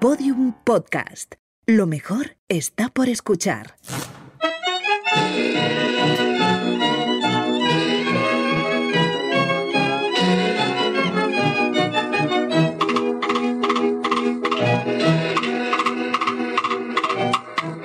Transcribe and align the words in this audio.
Podium 0.00 0.52
Podcast. 0.62 1.34
Lo 1.66 1.88
mejor 1.88 2.36
está 2.48 2.88
por 2.88 3.08
escuchar. 3.08 3.74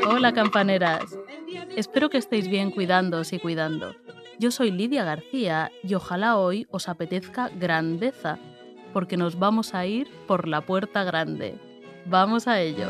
Hola 0.05 0.33
campaneras. 0.35 1.17
Espero 1.75 2.11
que 2.11 2.19
estéis 2.19 2.47
bien 2.47 2.69
cuidándoos 2.69 3.33
y 3.33 3.39
cuidando. 3.39 3.95
Yo 4.37 4.51
soy 4.51 4.69
Lidia 4.69 5.03
García 5.03 5.71
y 5.81 5.95
ojalá 5.95 6.37
hoy 6.37 6.67
os 6.69 6.89
apetezca 6.89 7.49
grandeza, 7.49 8.37
porque 8.93 9.17
nos 9.17 9.39
vamos 9.39 9.73
a 9.73 9.87
ir 9.87 10.07
por 10.27 10.47
la 10.47 10.61
puerta 10.61 11.03
grande. 11.03 11.72
Vamos 12.05 12.47
a 12.47 12.59
ello. 12.59 12.87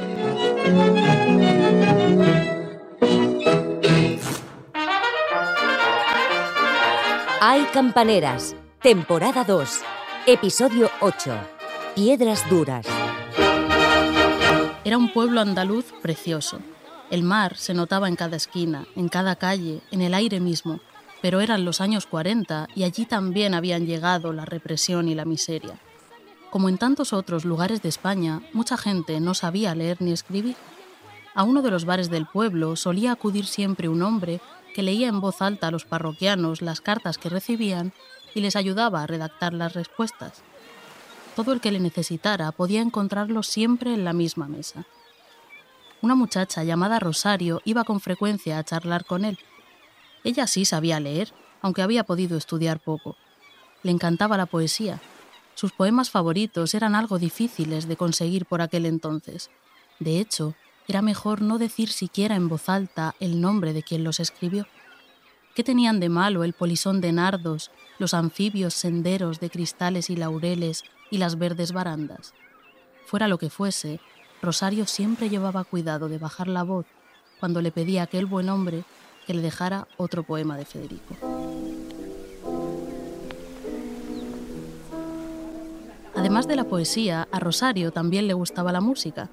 Hay 7.41 7.63
Campaneras, 7.73 8.55
temporada 8.81 9.44
2, 9.44 9.81
episodio 10.27 10.89
8, 11.02 11.36
Piedras 11.95 12.49
Duras. 12.49 12.88
Era 14.86 14.98
un 14.98 15.12
pueblo 15.12 15.41
andaluz 15.41 15.94
precioso. 16.02 16.59
El 17.11 17.23
mar 17.23 17.58
se 17.58 17.73
notaba 17.73 18.08
en 18.08 18.16
cada 18.16 18.38
esquina, 18.38 18.86
en 18.95 19.09
cada 19.09 19.36
calle, 19.36 19.81
en 19.91 20.02
el 20.02 20.14
aire 20.14 20.39
mismo, 20.39 20.80
pero 21.22 21.41
eran 21.41 21.64
los 21.64 21.81
años 21.81 22.08
40 22.08 22.67
y 22.75 22.84
allí 22.84 23.05
también 23.05 23.53
habían 23.53 23.86
llegado 23.86 24.34
la 24.34 24.45
represión 24.45 25.08
y 25.08 25.16
la 25.16 25.25
miseria. 25.25 25.80
Como 26.53 26.70
en 26.70 26.77
tantos 26.77 27.13
otros 27.13 27.45
lugares 27.45 27.81
de 27.81 27.89
España, 27.89 28.43
mucha 28.53 28.77
gente 28.77 29.20
no 29.20 29.34
sabía 29.34 29.73
leer 29.73 30.03
ni 30.03 30.11
escribir. 30.11 30.55
A 31.33 31.41
uno 31.41 31.64
de 31.64 31.72
los 31.72 31.86
bares 31.86 32.11
del 32.11 32.27
pueblo 32.27 32.75
solía 32.75 33.11
acudir 33.11 33.47
siempre 33.47 33.89
un 33.89 34.03
hombre 34.03 34.39
que 34.75 34.83
leía 34.83 35.08
en 35.08 35.19
voz 35.19 35.42
alta 35.42 35.69
a 35.69 35.72
los 35.72 35.86
parroquianos 35.86 36.61
las 36.61 36.80
cartas 36.80 37.17
que 37.17 37.30
recibían 37.30 37.92
y 38.36 38.42
les 38.42 38.55
ayudaba 38.55 39.02
a 39.02 39.08
redactar 39.08 39.52
las 39.55 39.73
respuestas. 39.73 40.44
Todo 41.36 41.53
el 41.53 41.59
que 41.59 41.72
le 41.72 41.80
necesitara 41.80 42.52
podía 42.52 42.83
encontrarlo 42.83 43.42
siempre 43.42 43.92
en 43.92 44.05
la 44.05 44.14
misma 44.14 44.47
mesa. 44.47 44.86
Una 46.03 46.14
muchacha 46.14 46.64
llamada 46.64 46.99
Rosario 46.99 47.64
iba 47.66 47.83
con 47.83 47.99
frecuencia 47.99 48.59
a 48.59 48.64
charlar 48.64 49.05
con 49.05 49.25
él. 49.25 49.39
Ella 50.23 50.45
sí 50.45 50.66
sabía 50.66 50.99
leer, 50.99 51.33
aunque 51.64 51.81
había 51.81 52.03
podido 52.03 52.38
estudiar 52.38 52.80
poco. 52.80 53.16
Le 53.81 53.89
encantaba 53.89 54.38
la 54.38 54.45
poesía. 54.45 55.02
Sus 55.55 55.71
poemas 55.71 56.09
favoritos 56.09 56.73
eran 56.73 56.95
algo 56.95 57.19
difíciles 57.19 57.87
de 57.87 57.95
conseguir 57.95 58.45
por 58.45 58.61
aquel 58.61 58.85
entonces. 58.85 59.49
De 59.99 60.19
hecho, 60.19 60.55
era 60.87 61.01
mejor 61.01 61.41
no 61.41 61.57
decir 61.57 61.89
siquiera 61.89 62.35
en 62.35 62.49
voz 62.49 62.67
alta 62.69 63.15
el 63.19 63.39
nombre 63.39 63.73
de 63.73 63.83
quien 63.83 64.03
los 64.03 64.19
escribió. 64.19 64.67
¿Qué 65.55 65.63
tenían 65.63 65.99
de 65.99 66.09
malo 66.09 66.43
el 66.43 66.53
polisón 66.53 66.99
de 66.99 67.11
nardos, 67.11 67.71
los 67.99 68.13
anfibios 68.13 68.73
senderos 68.73 69.39
de 69.39 69.49
cristales 69.49 70.09
y 70.09 70.15
laureles 70.15 70.83
y 71.11 71.19
las 71.19 71.37
verdes 71.37 71.71
barandas? 71.71 72.33
Fuera 73.05 73.27
lo 73.27 73.37
que 73.37 73.49
fuese, 73.49 73.99
Rosario 74.41 74.87
siempre 74.87 75.29
llevaba 75.29 75.63
cuidado 75.63 76.09
de 76.09 76.17
bajar 76.17 76.47
la 76.47 76.63
voz 76.63 76.85
cuando 77.39 77.61
le 77.61 77.71
pedía 77.71 78.01
a 78.01 78.03
aquel 78.05 78.25
buen 78.25 78.49
hombre 78.49 78.83
que 79.25 79.33
le 79.33 79.41
dejara 79.41 79.87
otro 79.97 80.23
poema 80.23 80.57
de 80.57 80.65
Federico. 80.65 81.33
Además 86.23 86.47
de 86.47 86.55
la 86.55 86.63
poesía, 86.63 87.27
a 87.33 87.39
Rosario 87.41 87.91
también 87.91 88.27
le 88.27 88.33
gustaba 88.33 88.71
la 88.71 88.79
música. 88.79 89.29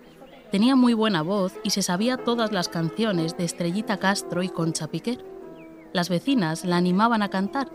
Tenía 0.51 0.75
muy 0.75 0.93
buena 0.93 1.23
voz 1.23 1.55
y 1.63 1.71
se 1.71 1.83
sabía 1.83 2.17
todas 2.17 2.51
las 2.51 2.69
canciones 2.69 3.37
de 3.37 3.45
Estrellita 3.45 3.99
Castro 3.99 4.43
y 4.43 4.49
Concha 4.49 4.89
Piquer. 4.89 5.25
Las 5.93 6.09
vecinas 6.09 6.65
la 6.65 6.79
animaban 6.79 7.23
a 7.23 7.29
cantar 7.29 7.69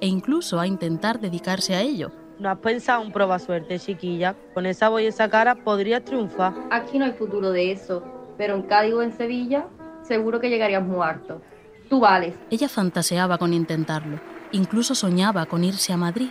e 0.00 0.06
incluso 0.06 0.58
a 0.58 0.66
intentar 0.66 1.20
dedicarse 1.20 1.74
a 1.74 1.82
ello. 1.82 2.12
¿No 2.38 2.48
has 2.48 2.60
pensado 2.60 3.02
en 3.02 3.12
prueba 3.12 3.38
suerte, 3.38 3.78
chiquilla? 3.78 4.34
Con 4.54 4.64
esa 4.64 4.88
voz 4.88 5.02
y 5.02 5.06
esa 5.08 5.28
cara 5.28 5.54
podrías 5.54 6.02
triunfar. 6.02 6.54
Aquí 6.70 6.98
no 6.98 7.04
hay 7.04 7.12
futuro 7.12 7.50
de 7.50 7.72
eso, 7.72 8.02
pero 8.38 8.54
en 8.54 8.62
Cádiz 8.62 8.94
o 8.94 9.02
en 9.02 9.12
Sevilla 9.12 9.66
seguro 10.00 10.40
que 10.40 10.48
llegarías 10.48 10.82
muy 10.82 11.04
harto. 11.04 11.42
Tú 11.90 12.00
vales. 12.00 12.34
Ella 12.48 12.70
fantaseaba 12.70 13.36
con 13.36 13.52
intentarlo, 13.52 14.18
incluso 14.50 14.94
soñaba 14.94 15.44
con 15.44 15.62
irse 15.62 15.92
a 15.92 15.98
Madrid, 15.98 16.30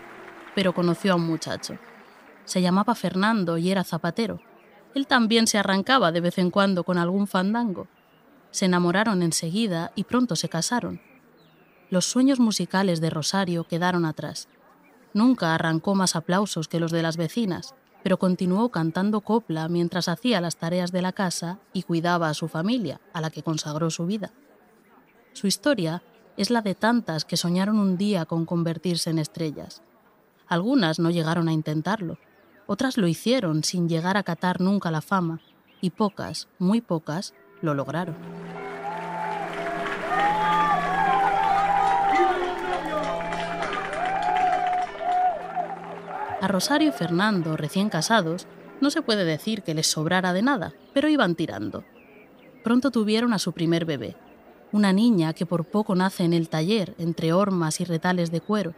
pero 0.55 0.73
conoció 0.73 1.13
a 1.13 1.17
un 1.17 1.27
muchacho. 1.27 1.77
Se 2.46 2.62
llamaba 2.62 2.96
Fernando 2.96 3.57
y 3.57 3.72
era 3.72 3.84
zapatero. 3.84 4.40
Él 4.94 5.07
también 5.07 5.47
se 5.47 5.57
arrancaba 5.57 6.12
de 6.12 6.22
vez 6.22 6.38
en 6.38 6.52
cuando 6.52 6.84
con 6.84 6.97
algún 6.97 7.28
fandango. 7.28 7.88
Se 8.52 8.66
enamoraron 8.66 9.22
enseguida 9.24 9.91
y 9.96 10.03
pronto 10.03 10.35
se 10.35 10.50
casaron. 10.50 11.02
Los 11.90 12.06
sueños 12.06 12.40
musicales 12.40 13.02
de 13.02 13.09
Rosario 13.09 13.66
quedaron 13.66 14.06
atrás. 14.06 14.47
Nunca 15.13 15.53
arrancó 15.53 15.96
más 15.96 16.16
aplausos 16.16 16.68
que 16.68 16.79
los 16.79 16.91
de 16.91 17.02
las 17.02 17.18
vecinas, 17.18 17.75
pero 18.03 18.18
continuó 18.18 18.69
cantando 18.69 19.22
copla 19.22 19.68
mientras 19.68 20.08
hacía 20.08 20.41
las 20.41 20.58
tareas 20.58 20.91
de 20.91 21.02
la 21.02 21.12
casa 21.12 21.59
y 21.73 21.84
cuidaba 21.84 22.29
a 22.29 22.34
su 22.34 22.47
familia, 22.47 23.00
a 23.13 23.22
la 23.22 23.29
que 23.29 23.44
consagró 23.44 23.90
su 23.90 24.06
vida. 24.06 24.31
Su 25.34 25.47
historia 25.47 26.02
es 26.38 26.50
la 26.50 26.62
de 26.62 26.75
tantas 26.75 27.25
que 27.25 27.38
soñaron 27.38 27.79
un 27.79 27.97
día 27.97 28.25
con 28.25 28.46
convertirse 28.46 29.09
en 29.09 29.19
estrellas. 29.19 29.81
Algunas 30.47 31.00
no 31.00 31.12
llegaron 31.12 31.47
a 31.47 31.53
intentarlo, 31.53 32.18
otras 32.71 32.97
lo 32.97 33.05
hicieron 33.05 33.65
sin 33.65 33.89
llegar 33.89 34.15
a 34.15 34.23
catar 34.23 34.61
nunca 34.61 34.91
la 34.91 35.01
fama, 35.01 35.41
y 35.81 35.89
pocas, 35.89 36.47
muy 36.57 36.79
pocas, 36.79 37.33
lo 37.61 37.73
lograron. 37.73 38.15
A 46.39 46.47
Rosario 46.47 46.87
y 46.87 46.91
Fernando, 46.93 47.57
recién 47.57 47.89
casados, 47.89 48.47
no 48.79 48.89
se 48.89 49.01
puede 49.01 49.25
decir 49.25 49.63
que 49.63 49.73
les 49.73 49.87
sobrara 49.87 50.31
de 50.31 50.41
nada, 50.41 50.71
pero 50.93 51.09
iban 51.09 51.35
tirando. 51.35 51.83
Pronto 52.63 52.89
tuvieron 52.89 53.33
a 53.33 53.39
su 53.39 53.51
primer 53.51 53.83
bebé, 53.83 54.15
una 54.71 54.93
niña 54.93 55.33
que 55.33 55.45
por 55.45 55.65
poco 55.65 55.93
nace 55.93 56.23
en 56.23 56.31
el 56.31 56.47
taller 56.47 56.95
entre 56.97 57.33
hormas 57.33 57.81
y 57.81 57.83
retales 57.83 58.31
de 58.31 58.39
cuero. 58.39 58.73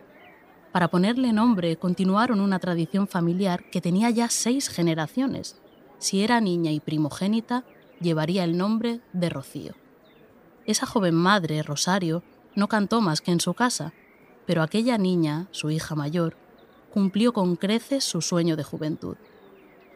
Para 0.74 0.88
ponerle 0.88 1.34
nombre 1.34 1.78
continuaron 1.78 2.42
una 2.42 2.58
tradición 2.58 3.08
familiar 3.08 3.70
que 3.70 3.80
tenía 3.80 4.10
ya 4.10 4.28
seis 4.30 4.70
generaciones. 4.70 5.62
Si 6.00 6.24
era 6.24 6.42
niña 6.42 6.72
y 6.72 6.80
primogénita, 6.80 7.64
llevaría 8.02 8.44
el 8.44 8.58
nombre 8.58 9.00
de 9.14 9.30
Rocío. 9.30 9.76
Esa 10.66 10.88
joven 10.88 11.14
madre, 11.14 11.62
Rosario, 11.62 12.24
no 12.56 12.68
cantó 12.68 13.02
más 13.02 13.22
que 13.22 13.32
en 13.32 13.40
su 13.40 13.54
casa, 13.54 13.94
pero 14.48 14.64
aquella 14.64 14.98
niña, 14.98 15.48
su 15.52 15.70
hija 15.70 15.94
mayor, 15.94 16.38
cumplió 16.92 17.34
con 17.34 17.56
creces 17.56 18.04
su 18.04 18.22
sueño 18.22 18.56
de 18.56 18.64
juventud. 18.64 19.18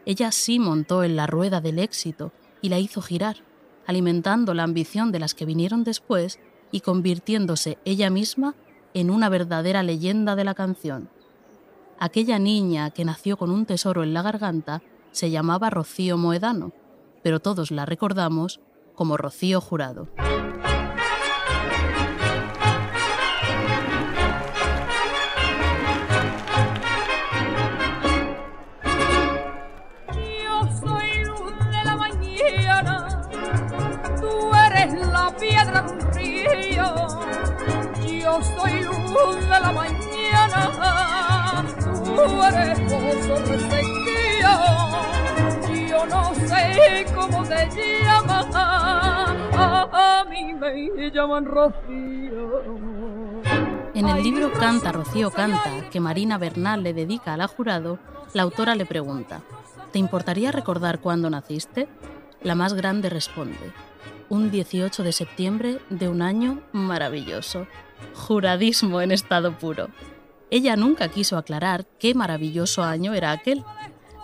Ella 0.06 0.30
sí 0.30 0.60
montó 0.60 1.02
en 1.02 1.16
la 1.16 1.26
rueda 1.26 1.60
del 1.60 1.80
éxito 1.80 2.32
y 2.62 2.68
la 2.68 2.78
hizo 2.78 3.02
girar, 3.02 3.38
alimentando 3.84 4.54
la 4.54 4.62
ambición 4.62 5.10
de 5.10 5.18
las 5.18 5.34
que 5.34 5.44
vinieron 5.44 5.82
después 5.82 6.38
y 6.70 6.82
convirtiéndose 6.82 7.78
ella 7.84 8.10
misma 8.10 8.54
en 8.94 9.10
una 9.10 9.28
verdadera 9.28 9.82
leyenda 9.82 10.36
de 10.36 10.44
la 10.44 10.54
canción. 10.54 11.08
Aquella 11.98 12.38
niña 12.38 12.90
que 12.90 13.04
nació 13.04 13.36
con 13.36 13.50
un 13.50 13.66
tesoro 13.66 14.02
en 14.02 14.14
la 14.14 14.22
garganta 14.22 14.82
se 15.10 15.30
llamaba 15.30 15.70
Rocío 15.70 16.16
Moedano, 16.16 16.72
pero 17.22 17.40
todos 17.40 17.70
la 17.70 17.86
recordamos 17.86 18.60
como 18.94 19.16
Rocío 19.16 19.60
Jurado. 19.60 20.08
De 39.26 39.48
la 39.48 39.72
mañana, 39.72 40.70
tú 42.04 42.42
eres 42.44 42.78
pozo 42.80 43.34
de 43.40 43.58
sequía. 43.58 44.52
Yo 45.88 46.06
no 46.06 46.34
sé 46.34 47.06
cómo 47.14 47.44
te 47.44 47.68
llamas, 48.04 48.46
a 48.54 50.24
mí 50.30 50.54
me 50.54 51.10
llaman 51.10 51.44
Rocío. 51.44 52.62
En 53.94 54.08
el 54.08 54.22
libro 54.22 54.52
Canta, 54.52 54.92
Rocío 54.92 55.30
canta, 55.30 55.88
que 55.90 55.98
Marina 55.98 56.38
Bernal 56.38 56.84
le 56.84 56.94
dedica 56.94 57.34
a 57.34 57.36
la 57.36 57.48
jurado, 57.48 57.98
la 58.32 58.42
autora 58.42 58.76
le 58.76 58.86
pregunta, 58.86 59.40
¿te 59.92 59.98
importaría 59.98 60.52
recordar 60.52 61.00
cuándo 61.00 61.28
naciste? 61.30 61.88
La 62.42 62.54
más 62.54 62.74
grande 62.74 63.10
responde, 63.10 63.72
un 64.28 64.52
18 64.52 65.02
de 65.02 65.12
septiembre 65.12 65.80
de 65.90 66.08
un 66.08 66.22
año 66.22 66.60
maravilloso. 66.72 67.66
Juradismo 68.14 69.00
en 69.00 69.12
estado 69.12 69.56
puro. 69.58 69.88
Ella 70.50 70.76
nunca 70.76 71.08
quiso 71.08 71.36
aclarar 71.36 71.86
qué 71.98 72.14
maravilloso 72.14 72.82
año 72.82 73.14
era 73.14 73.32
aquel. 73.32 73.64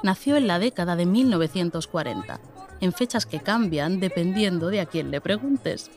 nació 0.03 0.37
en 0.37 0.47
la 0.47 0.59
década 0.59 0.97
de 0.97 1.06
1940, 1.06 2.41
en 2.81 2.93
fechas 2.93 3.25
que 3.25 3.41
cambian 3.41 4.00
dependiendo 4.00 4.69
de 4.69 4.81
a 4.81 4.87
quién 4.87 5.11
le 5.11 5.21
preguntes. 5.21 5.91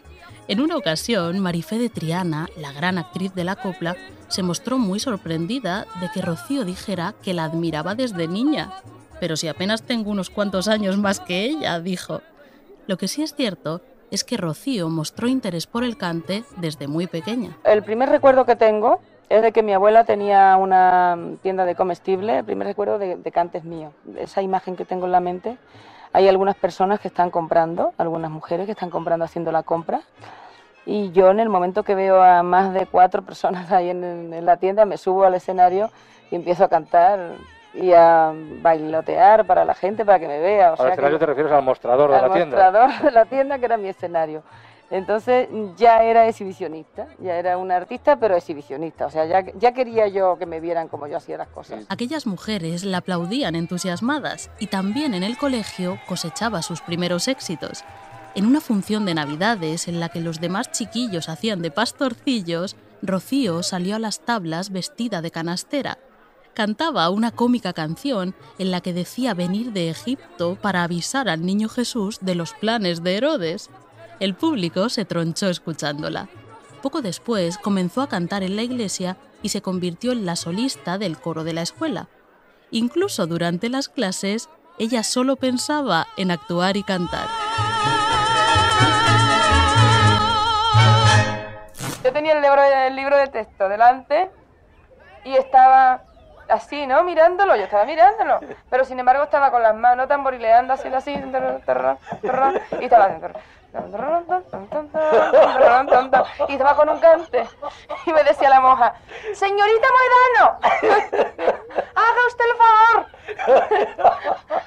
En 0.47 0.61
una 0.61 0.77
ocasión, 0.77 1.39
Marifé 1.39 1.77
de 1.77 1.89
Triana, 1.89 2.47
la 2.57 2.71
gran 2.71 2.97
actriz 2.97 3.33
de 3.33 3.43
la 3.43 3.57
copla, 3.57 3.97
se 4.29 4.43
mostró 4.43 4.77
muy 4.77 4.99
sorprendida 4.99 5.85
de 5.99 6.09
que 6.13 6.21
Rocío 6.21 6.63
dijera 6.63 7.15
que 7.21 7.33
la 7.33 7.43
admiraba 7.43 7.95
desde 7.95 8.29
niña. 8.29 8.71
Pero 9.19 9.35
si 9.35 9.49
apenas 9.49 9.83
tengo 9.83 10.09
unos 10.09 10.29
cuantos 10.29 10.69
años 10.69 10.97
más 10.97 11.19
que 11.19 11.43
ella, 11.43 11.79
dijo. 11.81 12.21
Lo 12.87 12.97
que 12.97 13.09
sí 13.09 13.23
es 13.23 13.35
cierto 13.35 13.81
es 14.11 14.23
que 14.23 14.37
Rocío 14.37 14.89
mostró 14.89 15.27
interés 15.27 15.67
por 15.67 15.83
el 15.83 15.97
cante 15.97 16.43
desde 16.57 16.87
muy 16.87 17.07
pequeña. 17.07 17.57
El 17.63 17.83
primer 17.83 18.09
recuerdo 18.09 18.45
que 18.45 18.55
tengo 18.55 18.99
es 19.29 19.41
de 19.41 19.51
que 19.51 19.63
mi 19.63 19.73
abuela 19.73 20.05
tenía 20.05 20.55
una 20.57 21.17
tienda 21.41 21.65
de 21.65 21.75
comestible, 21.75 22.39
el 22.39 22.45
primer 22.45 22.67
recuerdo 22.67 22.97
de, 22.97 23.17
de 23.17 23.31
cante 23.31 23.57
es 23.57 23.63
mío. 23.65 23.91
Esa 24.17 24.41
imagen 24.41 24.75
que 24.75 24.85
tengo 24.85 25.05
en 25.05 25.11
la 25.11 25.19
mente, 25.19 25.57
hay 26.13 26.27
algunas 26.27 26.55
personas 26.55 26.99
que 26.99 27.09
están 27.09 27.29
comprando, 27.29 27.93
algunas 27.97 28.31
mujeres 28.31 28.65
que 28.65 28.71
están 28.71 28.89
comprando 28.89 29.25
haciendo 29.25 29.51
la 29.51 29.63
compra. 29.63 30.01
Y 30.85 31.11
yo 31.11 31.29
en 31.29 31.41
el 31.41 31.49
momento 31.49 31.83
que 31.83 31.95
veo 31.95 32.21
a 32.21 32.43
más 32.43 32.73
de 32.73 32.85
cuatro 32.85 33.21
personas 33.21 33.71
ahí 33.73 33.89
en 33.89 34.45
la 34.45 34.55
tienda, 34.55 34.85
me 34.85 34.97
subo 34.97 35.25
al 35.25 35.35
escenario 35.35 35.91
y 36.31 36.35
empiezo 36.35 36.63
a 36.63 36.69
cantar 36.69 37.35
y 37.77 37.93
a 37.93 38.33
bailotear 38.61 39.45
para 39.45 39.63
la 39.65 39.73
gente, 39.73 40.03
para 40.05 40.19
que 40.19 40.27
me 40.27 40.39
vea. 40.39 40.69
O 40.69 40.71
Al 40.71 40.77
sea 40.77 40.85
que- 40.87 40.91
escenario 40.93 41.19
te 41.19 41.25
refieres 41.25 41.51
al 41.51 41.63
mostrador 41.63 42.09
de 42.11 42.15
al 42.17 42.27
la 42.29 42.33
tienda. 42.33 42.57
mostrador 42.71 43.01
de 43.03 43.11
la 43.11 43.25
tienda, 43.25 43.59
que 43.59 43.65
era 43.65 43.77
mi 43.77 43.87
escenario. 43.89 44.43
Entonces 44.89 45.49
ya 45.75 46.01
era 46.03 46.27
exhibicionista, 46.29 47.07
ya 47.19 47.35
era 47.35 47.57
una 47.57 47.75
artista, 47.75 48.15
pero 48.15 48.37
exhibicionista. 48.37 49.07
O 49.07 49.09
sea, 49.09 49.25
ya, 49.25 49.41
ya 49.59 49.73
quería 49.73 50.07
yo 50.07 50.37
que 50.37 50.45
me 50.45 50.61
vieran 50.61 50.87
como 50.87 51.07
yo 51.07 51.17
hacía 51.17 51.37
las 51.37 51.49
cosas. 51.49 51.85
Aquellas 51.89 52.25
mujeres 52.25 52.85
la 52.85 52.99
aplaudían 52.99 53.55
entusiasmadas 53.55 54.49
y 54.59 54.67
también 54.67 55.13
en 55.13 55.23
el 55.23 55.37
colegio 55.37 55.99
cosechaba 56.07 56.61
sus 56.61 56.79
primeros 56.81 57.27
éxitos. 57.27 57.83
En 58.33 58.45
una 58.45 58.61
función 58.61 59.05
de 59.05 59.13
Navidades 59.15 59.89
en 59.89 59.99
la 59.99 60.07
que 60.07 60.21
los 60.21 60.39
demás 60.39 60.71
chiquillos 60.71 61.27
hacían 61.27 61.61
de 61.61 61.71
pastorcillos, 61.71 62.77
Rocío 63.01 63.63
salió 63.63 63.97
a 63.97 63.99
las 63.99 64.21
tablas 64.21 64.71
vestida 64.71 65.21
de 65.21 65.31
canastera. 65.31 65.97
Cantaba 66.57 67.11
una 67.11 67.29
cómica 67.29 67.71
canción 67.71 68.33
en 68.57 68.71
la 68.71 68.81
que 68.81 68.91
decía 68.91 69.35
venir 69.35 69.73
de 69.73 69.91
Egipto 69.91 70.57
para 70.59 70.81
avisar 70.81 71.29
al 71.29 71.45
niño 71.45 71.69
Jesús 71.69 72.17
de 72.21 72.33
los 72.33 72.55
planes 72.55 73.03
de 73.03 73.15
Herodes. 73.15 73.69
El 74.19 74.33
público 74.33 74.89
se 74.89 75.05
tronchó 75.05 75.49
escuchándola. 75.49 76.29
Poco 76.81 77.03
después 77.03 77.59
comenzó 77.59 78.01
a 78.01 78.09
cantar 78.09 78.41
en 78.41 78.55
la 78.55 78.63
iglesia 78.63 79.17
y 79.43 79.49
se 79.49 79.61
convirtió 79.61 80.13
en 80.13 80.25
la 80.25 80.35
solista 80.35 80.97
del 80.97 81.19
coro 81.19 81.43
de 81.43 81.53
la 81.53 81.61
escuela. 81.61 82.07
Incluso 82.71 83.27
durante 83.27 83.69
las 83.69 83.87
clases, 83.87 84.49
ella 84.79 85.03
solo 85.03 85.35
pensaba 85.35 86.07
en 86.17 86.31
actuar 86.31 86.75
y 86.75 86.81
cantar. 86.81 87.27
Yo 92.03 92.11
tenía 92.11 92.33
el 92.33 92.41
libro, 92.41 92.63
el 92.63 92.95
libro 92.95 93.15
de 93.15 93.27
texto 93.27 93.69
delante 93.69 94.31
y 95.23 95.35
estaba 95.35 96.06
así, 96.49 96.87
¿no? 96.87 97.03
Mirándolo, 97.03 97.55
yo 97.55 97.63
estaba 97.63 97.85
mirándolo. 97.85 98.39
Pero 98.69 98.85
sin 98.85 98.99
embargo 98.99 99.23
estaba 99.23 99.51
con 99.51 99.61
las 99.63 99.75
manos 99.75 100.07
tamborileando 100.07 100.73
así, 100.73 100.87
así, 100.89 101.11
y 101.11 102.85
estaba 102.85 103.09
haciendo... 103.09 103.37
Y 106.47 106.53
estaba 106.53 106.75
con 106.75 106.89
un 106.89 106.99
cante. 106.99 107.43
Y 108.05 108.13
me 108.13 108.23
decía 108.23 108.49
la 108.49 108.61
monja, 108.61 108.93
señorita 109.33 109.87
Moedano, 109.93 110.59
haga 111.95 112.27
usted 112.27 112.45
el 112.45 112.57
favor. 112.57 113.05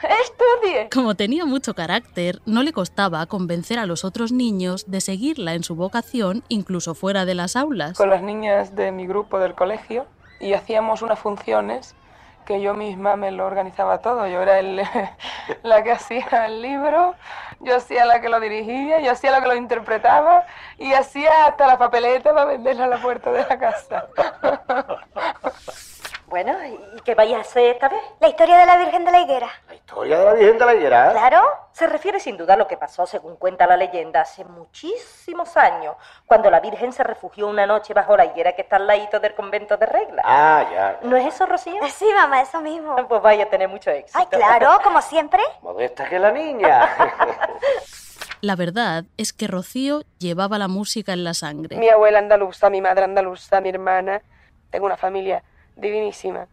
Estudie. 0.02 0.88
Como 0.92 1.14
tenía 1.14 1.44
mucho 1.44 1.74
carácter, 1.74 2.40
no 2.46 2.62
le 2.62 2.72
costaba 2.72 3.24
convencer 3.26 3.78
a 3.78 3.86
los 3.86 4.04
otros 4.04 4.32
niños 4.32 4.84
de 4.90 5.00
seguirla 5.00 5.54
en 5.54 5.64
su 5.64 5.74
vocación 5.74 6.44
incluso 6.48 6.94
fuera 6.94 7.24
de 7.24 7.34
las 7.34 7.56
aulas. 7.56 7.96
con 7.96 8.10
las 8.10 8.22
niñas 8.22 8.76
de 8.76 8.92
mi 8.92 9.06
grupo 9.06 9.38
del 9.38 9.54
colegio 9.54 10.06
y 10.40 10.54
hacíamos 10.54 11.02
unas 11.02 11.18
funciones 11.18 11.94
que 12.46 12.60
yo 12.60 12.74
misma 12.74 13.16
me 13.16 13.30
lo 13.30 13.46
organizaba 13.46 13.98
todo. 14.00 14.26
Yo 14.26 14.42
era 14.42 14.58
el- 14.58 14.82
la 15.62 15.82
que 15.82 15.92
hacía 15.92 16.46
el 16.46 16.62
libro, 16.62 17.14
yo 17.60 17.76
hacía 17.76 18.04
la 18.06 18.20
que 18.20 18.28
lo 18.28 18.40
dirigía, 18.40 19.00
yo 19.00 19.12
hacía 19.12 19.30
la 19.30 19.40
que 19.40 19.48
lo 19.48 19.54
interpretaba 19.54 20.44
y 20.78 20.92
hacía 20.94 21.46
hasta 21.46 21.66
la 21.66 21.78
papeleta 21.78 22.32
para 22.32 22.46
venderla 22.46 22.84
a 22.84 22.88
la 22.88 23.02
puerta 23.02 23.30
de 23.32 23.46
la 23.48 23.58
casa. 23.58 24.06
Bueno, 26.30 26.52
¿y 26.64 27.00
qué 27.00 27.16
vais 27.16 27.34
a 27.34 27.40
hacer 27.40 27.74
esta 27.74 27.88
vez? 27.88 28.00
La 28.20 28.28
historia 28.28 28.56
de 28.58 28.64
la 28.64 28.76
Virgen 28.76 29.04
de 29.04 29.10
la 29.10 29.18
Higuera. 29.18 29.50
¿La 29.66 29.74
historia 29.74 30.16
de 30.16 30.24
la 30.24 30.34
Virgen 30.34 30.58
de 30.58 30.64
la 30.64 30.74
Higuera? 30.76 31.10
Claro, 31.10 31.42
se 31.72 31.88
refiere 31.88 32.20
sin 32.20 32.36
duda 32.36 32.54
a 32.54 32.56
lo 32.56 32.68
que 32.68 32.76
pasó, 32.76 33.04
según 33.04 33.34
cuenta 33.34 33.66
la 33.66 33.76
leyenda, 33.76 34.20
hace 34.20 34.44
muchísimos 34.44 35.56
años, 35.56 35.96
cuando 36.26 36.48
la 36.48 36.60
Virgen 36.60 36.92
se 36.92 37.02
refugió 37.02 37.48
una 37.48 37.66
noche 37.66 37.94
bajo 37.94 38.16
la 38.16 38.26
higuera 38.26 38.52
que 38.52 38.62
está 38.62 38.76
al 38.76 38.86
ladito 38.86 39.18
del 39.18 39.34
convento 39.34 39.76
de 39.76 39.86
Regla. 39.86 40.22
Ah, 40.24 40.64
ya. 40.70 40.98
¿No 41.02 41.16
es 41.16 41.34
eso, 41.34 41.46
Rocío? 41.46 41.74
Sí, 41.88 42.06
mamá, 42.14 42.42
eso 42.42 42.60
mismo. 42.60 42.94
Pues 43.08 43.22
vaya 43.22 43.46
a 43.46 43.48
tener 43.48 43.68
mucho 43.68 43.90
éxito. 43.90 44.16
Ay, 44.16 44.26
claro, 44.26 44.78
como 44.84 45.02
siempre. 45.02 45.42
Modesta 45.62 46.08
que 46.08 46.20
la 46.20 46.30
niña. 46.30 46.90
La 48.40 48.54
verdad 48.54 49.04
es 49.16 49.32
que 49.32 49.48
Rocío 49.48 50.02
llevaba 50.18 50.58
la 50.58 50.68
música 50.68 51.12
en 51.12 51.24
la 51.24 51.34
sangre. 51.34 51.76
Mi 51.76 51.88
abuela 51.88 52.20
andaluza, 52.20 52.70
mi 52.70 52.80
madre 52.80 53.04
andaluza, 53.04 53.60
mi 53.60 53.68
hermana. 53.68 54.22
Tengo 54.70 54.86
una 54.86 54.96
familia 54.96 55.42
divinísima, 55.80 56.46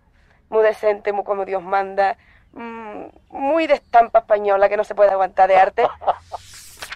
muy 0.49 0.63
decente, 0.63 1.13
muy 1.13 1.23
como 1.23 1.45
Dios 1.45 1.61
manda, 1.61 2.17
mm, 2.53 3.03
muy 3.29 3.67
de 3.67 3.75
estampa 3.75 4.19
española 4.19 4.69
que 4.69 4.77
no 4.77 4.83
se 4.83 4.95
puede 4.95 5.11
aguantar 5.11 5.49
de 5.49 5.57
arte. 5.57 5.87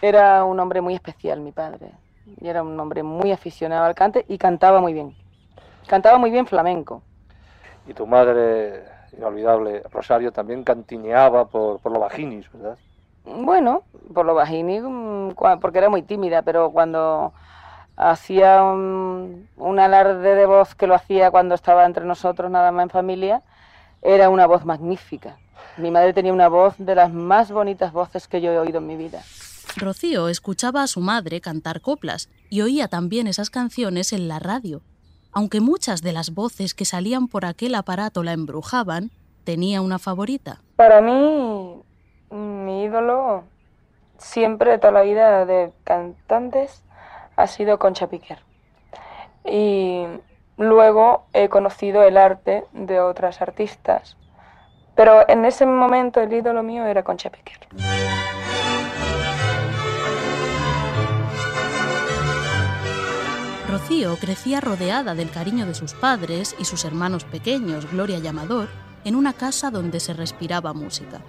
Era 0.01 0.44
un 0.44 0.60
hombre 0.60 0.81
muy 0.81 0.95
especial, 0.95 1.39
mi 1.42 1.51
padre. 1.51 1.92
Y 2.39 2.48
era 2.48 2.63
un 2.63 2.80
hombre 2.80 3.04
muy 3.04 3.31
aficionado 3.31 3.86
al 3.86 3.95
cante 3.95 4.25
y 4.28 4.38
cantaba 4.38 4.81
muy 4.81 4.94
bien. 4.94 5.16
Cantaba 5.88 6.18
muy 6.18 6.31
bien 6.31 6.48
flamenco. 6.48 7.04
Y 7.88 7.94
tu 7.94 8.07
madre, 8.07 8.84
inolvidable, 9.16 9.84
Rosario, 9.92 10.31
también 10.31 10.63
cantineaba 10.63 11.45
por, 11.45 11.80
por 11.80 11.92
lo 11.92 12.00
bajinis, 12.00 12.51
¿verdad? 12.51 12.77
Bueno, 13.24 13.84
por 14.13 14.25
lo 14.25 14.34
bajini, 14.34 14.80
mm, 14.80 15.36
porque 15.62 15.77
era 15.77 15.89
muy 15.89 16.01
tímida, 16.01 16.42
pero 16.42 16.72
cuando 16.72 17.34
hacía 18.01 18.63
un, 18.63 19.48
un 19.57 19.80
alarde 19.80 20.36
de 20.36 20.45
voz 20.48 20.74
que 20.74 20.88
lo 20.88 20.95
hacía 20.95 21.30
cuando 21.30 21.53
estaba 21.53 21.86
entre 21.86 22.03
nosotros 22.03 22.50
nada 22.50 22.71
más 22.71 22.83
en 22.83 22.89
familia, 22.89 23.42
era 24.01 24.30
una 24.30 24.48
voz 24.48 24.65
magnífica. 24.65 25.38
Mi 25.77 25.92
madre 25.92 26.12
tenía 26.12 26.33
una 26.33 26.48
voz 26.48 26.74
de 26.80 26.95
las 26.95 27.13
más 27.13 27.51
bonitas 27.51 27.94
voces 27.94 28.27
que 28.27 28.41
yo 28.41 28.51
he 28.51 28.58
oído 28.58 28.79
en 28.79 28.88
mi 28.88 28.98
vida. 28.98 29.22
Rocío 29.77 30.27
escuchaba 30.27 30.81
a 30.81 30.88
su 30.88 31.00
madre 31.00 31.41
cantar 31.41 31.81
coplas 31.81 32.29
y 32.50 32.62
oía 32.62 32.88
también 32.88 33.27
esas 33.27 33.51
canciones 33.51 34.12
en 34.13 34.27
la 34.27 34.39
radio. 34.39 34.81
Aunque 35.31 35.62
muchas 35.62 36.01
de 36.01 36.12
las 36.12 36.34
voces 36.34 36.74
que 36.74 36.86
salían 36.86 37.27
por 37.27 37.46
aquel 37.46 37.75
aparato 37.75 38.24
la 38.24 38.34
embrujaban, 38.34 39.12
tenía 39.43 39.81
una 39.81 40.00
favorita. 40.00 40.62
Para 40.75 41.01
mí, 41.01 41.81
mi 42.31 42.84
ídolo 42.84 43.43
siempre 44.17 44.77
toda 44.79 44.91
la 44.91 45.01
vida 45.03 45.46
de 45.46 45.72
cantantes 45.84 46.84
ha 47.41 47.48
sido 47.48 47.79
Concha 47.79 48.07
Piquer. 48.07 48.39
Y 49.45 50.05
luego 50.57 51.25
he 51.33 51.50
conocido 51.50 52.03
el 52.03 52.17
arte 52.17 52.65
de 52.71 53.00
otras 53.00 53.41
artistas. 53.41 54.15
Pero 54.95 55.27
en 55.27 55.45
ese 55.45 55.65
momento 55.65 56.21
el 56.21 56.31
ídolo 56.31 56.62
mío 56.63 56.86
era 56.86 57.03
Concha 57.03 57.29
Piquer. 57.29 57.57
Rocío 63.67 64.17
crecía 64.17 64.60
rodeada 64.60 65.15
del 65.15 65.31
cariño 65.31 65.65
de 65.65 65.74
sus 65.74 65.93
padres 65.93 66.55
y 66.60 66.65
sus 66.65 66.83
hermanos 66.83 67.24
pequeños, 67.24 67.89
Gloria 67.89 68.17
y 68.17 68.27
Amador, 68.27 68.67
en 69.05 69.15
una 69.15 69.33
casa 69.33 69.71
donde 69.71 70.00
se 70.00 70.13
respiraba 70.13 70.74
música. 70.74 71.21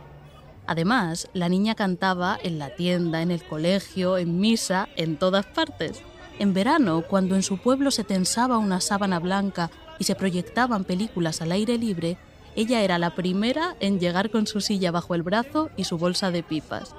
Además, 0.67 1.29
la 1.33 1.49
niña 1.49 1.75
cantaba 1.75 2.39
en 2.43 2.59
la 2.59 2.75
tienda, 2.75 3.23
en 3.23 3.31
el 3.31 3.43
colegio, 3.43 4.17
en 4.19 4.41
misa, 4.41 4.89
en 4.97 5.17
todas 5.17 5.47
partes. 5.47 6.03
En 6.39 6.55
verano, 6.55 7.03
cuando 7.09 7.35
en 7.35 7.43
su 7.43 7.59
pueblo 7.59 7.91
se 7.91 8.05
tensaba 8.05 8.59
una 8.59 8.81
sábana 8.81 9.19
blanca 9.19 9.71
y 9.99 10.05
se 10.05 10.15
proyectaban 10.15 10.85
películas 10.85 11.43
al 11.43 11.53
aire 11.53 11.79
libre, 11.79 12.17
ella 12.55 12.83
era 12.83 12.99
la 12.99 13.15
primera 13.15 13.77
en 13.81 13.99
llegar 13.99 14.31
con 14.31 14.47
su 14.47 14.61
silla 14.61 14.91
bajo 14.91 15.15
el 15.15 15.23
brazo 15.23 15.71
y 15.77 15.85
su 15.85 15.99
bolsa 15.99 16.31
de 16.31 16.43
pipas. 16.43 16.95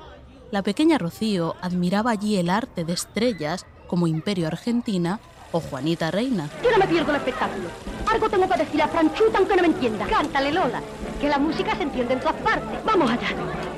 La 0.51 0.61
pequeña 0.61 0.97
Rocío 0.97 1.55
admiraba 1.61 2.11
allí 2.11 2.37
el 2.37 2.49
arte 2.49 2.85
de 2.85 2.93
estrellas 2.93 3.65
como 3.87 4.07
Imperio 4.07 4.47
Argentina 4.47 5.19
o 5.51 5.59
Juanita 5.59 6.11
Reina. 6.11 6.49
Yo 6.63 6.71
no 6.71 6.77
me 6.77 6.87
pierdo 6.87 7.11
el 7.11 7.17
espectáculo. 7.17 7.69
Algo 8.11 8.29
tengo 8.29 8.49
que 8.49 8.57
decir 8.57 8.81
a 8.81 8.87
Franchuta 8.87 9.37
aunque 9.37 9.55
no 9.55 9.61
me 9.61 9.67
entienda. 9.69 10.05
Cántale, 10.07 10.51
Lola. 10.51 10.81
Que 11.23 11.29
la 11.29 11.39
música 11.39 11.73
se 11.77 11.83
entiende 11.83 12.15
en 12.15 12.19
todas 12.19 12.35
partes. 12.35 12.83
Vamos 12.83 13.09
allá. 13.09 13.29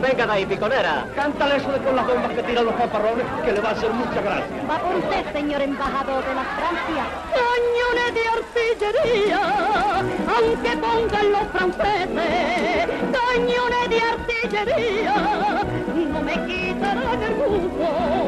Venga 0.01 0.25
de 0.25 0.31
ahí, 0.31 0.47
piconera. 0.47 1.05
Cántale 1.15 1.57
eso 1.57 1.71
de 1.71 1.77
con 1.77 1.95
las 1.95 2.07
bombas 2.07 2.31
que 2.31 2.41
tiran 2.41 2.65
los 2.65 2.73
paparrones, 2.73 3.23
que 3.45 3.51
le 3.51 3.61
va 3.61 3.69
a 3.69 3.71
hacer 3.73 3.93
mucha 3.93 4.19
gracia. 4.19 4.63
Va 4.67 4.79
por 4.79 4.95
usted, 4.95 5.31
señor 5.31 5.61
embajador 5.61 6.25
de 6.25 6.33
la 6.33 6.43
Francia. 6.57 7.03
Cañones 7.37 8.09
de 8.17 8.23
artillería, 8.37 9.41
aunque 10.35 10.71
pongan 10.85 11.31
los 11.33 11.43
franceses, 11.53 12.87
cañones 13.13 13.89
de 13.91 14.01
artillería, 14.01 15.13
no 16.11 16.21
me 16.21 16.33
quitarán 16.47 17.21
el 17.21 17.35
gusto 17.35 18.24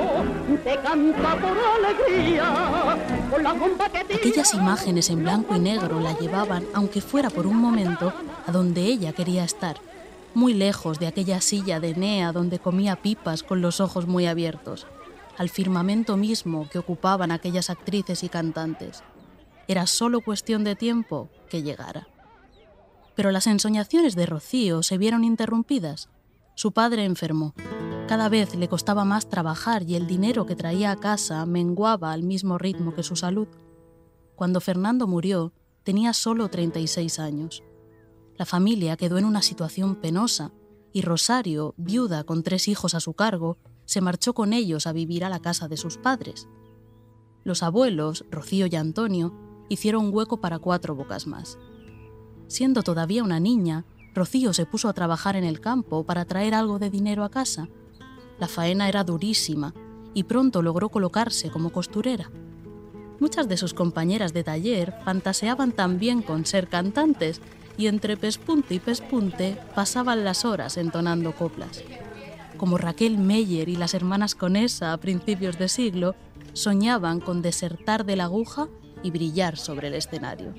Aquellas 4.13 4.53
imágenes 4.53 5.09
en 5.09 5.23
blanco 5.23 5.55
y 5.55 5.59
negro 5.59 5.99
la 6.01 6.17
llevaban, 6.17 6.65
aunque 6.73 6.99
fuera 6.99 7.29
por 7.29 7.47
un 7.47 7.57
momento, 7.57 8.11
a 8.45 8.51
donde 8.51 8.81
ella 8.81 9.13
quería 9.13 9.45
estar, 9.45 9.77
muy 10.33 10.53
lejos 10.53 10.99
de 10.99 11.07
aquella 11.07 11.39
silla 11.39 11.79
de 11.79 11.91
Enea 11.91 12.33
donde 12.33 12.59
comía 12.59 12.97
pipas 12.97 13.43
con 13.43 13.61
los 13.61 13.79
ojos 13.79 14.07
muy 14.07 14.27
abiertos, 14.27 14.87
al 15.37 15.49
firmamento 15.49 16.17
mismo 16.17 16.67
que 16.69 16.79
ocupaban 16.79 17.31
aquellas 17.31 17.69
actrices 17.69 18.23
y 18.23 18.29
cantantes. 18.29 19.03
Era 19.67 19.87
solo 19.87 20.21
cuestión 20.21 20.63
de 20.63 20.75
tiempo 20.75 21.29
que 21.49 21.63
llegara. 21.63 22.07
Pero 23.15 23.31
las 23.31 23.47
ensoñaciones 23.47 24.15
de 24.15 24.25
Rocío 24.25 24.83
se 24.83 24.97
vieron 24.97 25.23
interrumpidas. 25.23 26.09
Su 26.55 26.71
padre 26.71 27.05
enfermó. 27.05 27.53
Cada 28.07 28.29
vez 28.29 28.55
le 28.55 28.69
costaba 28.69 29.03
más 29.03 29.27
trabajar 29.27 29.83
y 29.83 29.95
el 29.95 30.07
dinero 30.07 30.45
que 30.45 30.55
traía 30.55 30.91
a 30.91 30.95
casa 30.95 31.45
menguaba 31.45 32.13
al 32.13 32.23
mismo 32.23 32.57
ritmo 32.57 32.93
que 32.95 33.03
su 33.03 33.17
salud. 33.17 33.49
Cuando 34.35 34.61
Fernando 34.61 35.07
murió, 35.07 35.51
tenía 35.83 36.13
solo 36.13 36.47
36 36.47 37.19
años. 37.19 37.63
La 38.37 38.45
familia 38.45 38.95
quedó 38.95 39.17
en 39.17 39.25
una 39.25 39.41
situación 39.41 39.95
penosa 39.95 40.53
y 40.93 41.01
Rosario, 41.01 41.73
viuda 41.75 42.23
con 42.23 42.43
tres 42.43 42.69
hijos 42.69 42.95
a 42.95 43.01
su 43.01 43.13
cargo, 43.13 43.57
se 43.83 43.99
marchó 43.99 44.33
con 44.33 44.53
ellos 44.53 44.87
a 44.87 44.93
vivir 44.93 45.25
a 45.25 45.29
la 45.29 45.41
casa 45.41 45.67
de 45.67 45.75
sus 45.75 45.97
padres. 45.97 46.47
Los 47.43 47.61
abuelos, 47.61 48.23
Rocío 48.31 48.67
y 48.67 48.75
Antonio, 48.77 49.33
hicieron 49.67 50.13
hueco 50.13 50.39
para 50.39 50.59
cuatro 50.59 50.95
bocas 50.95 51.27
más. 51.27 51.59
Siendo 52.47 52.83
todavía 52.83 53.21
una 53.21 53.41
niña, 53.41 53.85
Rocío 54.15 54.53
se 54.53 54.65
puso 54.65 54.87
a 54.87 54.93
trabajar 54.93 55.35
en 55.35 55.43
el 55.43 55.59
campo 55.59 56.05
para 56.05 56.23
traer 56.23 56.53
algo 56.53 56.79
de 56.79 56.89
dinero 56.89 57.25
a 57.25 57.29
casa. 57.29 57.67
La 58.39 58.47
faena 58.47 58.87
era 58.89 59.03
durísima 59.03 59.73
y 60.13 60.23
pronto 60.23 60.61
logró 60.61 60.89
colocarse 60.89 61.49
como 61.49 61.71
costurera. 61.71 62.29
Muchas 63.19 63.47
de 63.47 63.57
sus 63.57 63.73
compañeras 63.73 64.33
de 64.33 64.43
taller 64.43 64.93
fantaseaban 65.03 65.71
también 65.71 66.21
con 66.21 66.45
ser 66.45 66.67
cantantes 66.67 67.41
y 67.77 67.87
entre 67.87 68.17
pespunte 68.17 68.75
y 68.75 68.79
pespunte 68.79 69.57
pasaban 69.75 70.23
las 70.23 70.45
horas 70.45 70.77
entonando 70.77 71.33
coplas. 71.33 71.83
Como 72.57 72.77
Raquel 72.77 73.17
Meyer 73.17 73.69
y 73.69 73.75
las 73.75 73.93
hermanas 73.93 74.35
Conesa 74.35 74.93
a 74.93 74.97
principios 74.97 75.57
de 75.57 75.67
siglo, 75.67 76.15
soñaban 76.53 77.19
con 77.19 77.41
desertar 77.41 78.05
de 78.05 78.15
la 78.15 78.25
aguja 78.25 78.67
y 79.03 79.11
brillar 79.11 79.57
sobre 79.57 79.89
el 79.89 79.93
escenario. 79.93 80.53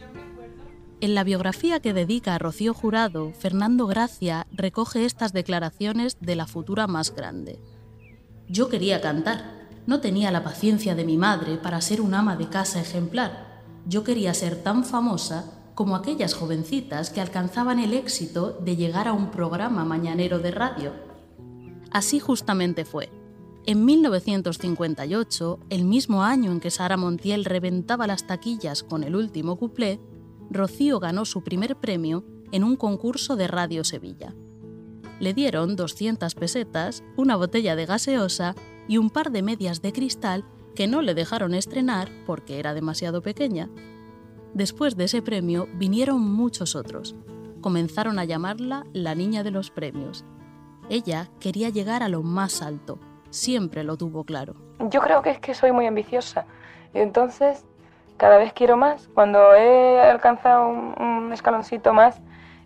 En 1.00 1.14
la 1.14 1.22
biografía 1.22 1.78
que 1.78 1.94
dedica 1.94 2.34
a 2.34 2.38
Rocío 2.38 2.74
Jurado, 2.74 3.32
Fernando 3.38 3.86
Gracia 3.86 4.48
recoge 4.50 5.04
estas 5.04 5.32
declaraciones 5.32 6.16
de 6.20 6.34
la 6.34 6.48
futura 6.48 6.88
más 6.88 7.14
grande. 7.14 7.60
Yo 8.48 8.68
quería 8.68 9.00
cantar, 9.00 9.68
no 9.86 10.00
tenía 10.00 10.32
la 10.32 10.42
paciencia 10.42 10.96
de 10.96 11.04
mi 11.04 11.16
madre 11.16 11.56
para 11.56 11.80
ser 11.82 12.00
un 12.00 12.14
ama 12.14 12.34
de 12.34 12.48
casa 12.48 12.80
ejemplar. 12.80 13.62
Yo 13.86 14.02
quería 14.02 14.34
ser 14.34 14.60
tan 14.60 14.84
famosa 14.84 15.70
como 15.76 15.94
aquellas 15.94 16.34
jovencitas 16.34 17.10
que 17.10 17.20
alcanzaban 17.20 17.78
el 17.78 17.94
éxito 17.94 18.58
de 18.60 18.74
llegar 18.74 19.06
a 19.06 19.12
un 19.12 19.30
programa 19.30 19.84
mañanero 19.84 20.40
de 20.40 20.50
radio. 20.50 20.92
Así 21.92 22.18
justamente 22.18 22.84
fue. 22.84 23.08
En 23.66 23.84
1958, 23.84 25.60
el 25.70 25.84
mismo 25.84 26.24
año 26.24 26.50
en 26.50 26.58
que 26.58 26.72
Sara 26.72 26.96
Montiel 26.96 27.44
reventaba 27.44 28.08
las 28.08 28.26
taquillas 28.26 28.82
con 28.82 29.04
el 29.04 29.14
último 29.14 29.56
cuplé, 29.56 30.00
Rocío 30.50 30.98
ganó 30.98 31.24
su 31.24 31.42
primer 31.42 31.76
premio 31.76 32.24
en 32.52 32.64
un 32.64 32.76
concurso 32.76 33.36
de 33.36 33.48
Radio 33.48 33.84
Sevilla. 33.84 34.34
Le 35.20 35.34
dieron 35.34 35.76
200 35.76 36.34
pesetas, 36.34 37.02
una 37.16 37.36
botella 37.36 37.76
de 37.76 37.86
gaseosa 37.86 38.54
y 38.86 38.98
un 38.98 39.10
par 39.10 39.30
de 39.30 39.42
medias 39.42 39.82
de 39.82 39.92
cristal 39.92 40.44
que 40.74 40.86
no 40.86 41.02
le 41.02 41.14
dejaron 41.14 41.54
estrenar 41.54 42.08
porque 42.24 42.58
era 42.58 42.72
demasiado 42.72 43.20
pequeña. 43.20 43.68
Después 44.54 44.96
de 44.96 45.04
ese 45.04 45.22
premio 45.22 45.68
vinieron 45.74 46.20
muchos 46.20 46.76
otros. 46.76 47.14
Comenzaron 47.60 48.18
a 48.18 48.24
llamarla 48.24 48.86
la 48.92 49.14
niña 49.14 49.42
de 49.42 49.50
los 49.50 49.70
premios. 49.70 50.24
Ella 50.88 51.28
quería 51.40 51.68
llegar 51.68 52.02
a 52.02 52.08
lo 52.08 52.22
más 52.22 52.62
alto, 52.62 52.98
siempre 53.30 53.84
lo 53.84 53.96
tuvo 53.96 54.24
claro. 54.24 54.54
Yo 54.90 55.00
creo 55.00 55.20
que 55.22 55.30
es 55.30 55.40
que 55.40 55.52
soy 55.52 55.72
muy 55.72 55.86
ambiciosa. 55.86 56.46
Entonces, 56.94 57.64
cada 58.18 58.36
vez 58.36 58.52
quiero 58.52 58.76
más. 58.76 59.08
Cuando 59.14 59.54
he 59.54 60.00
alcanzado 60.00 60.68
un, 60.68 61.32
escaloncito 61.32 61.94
más, 61.94 62.20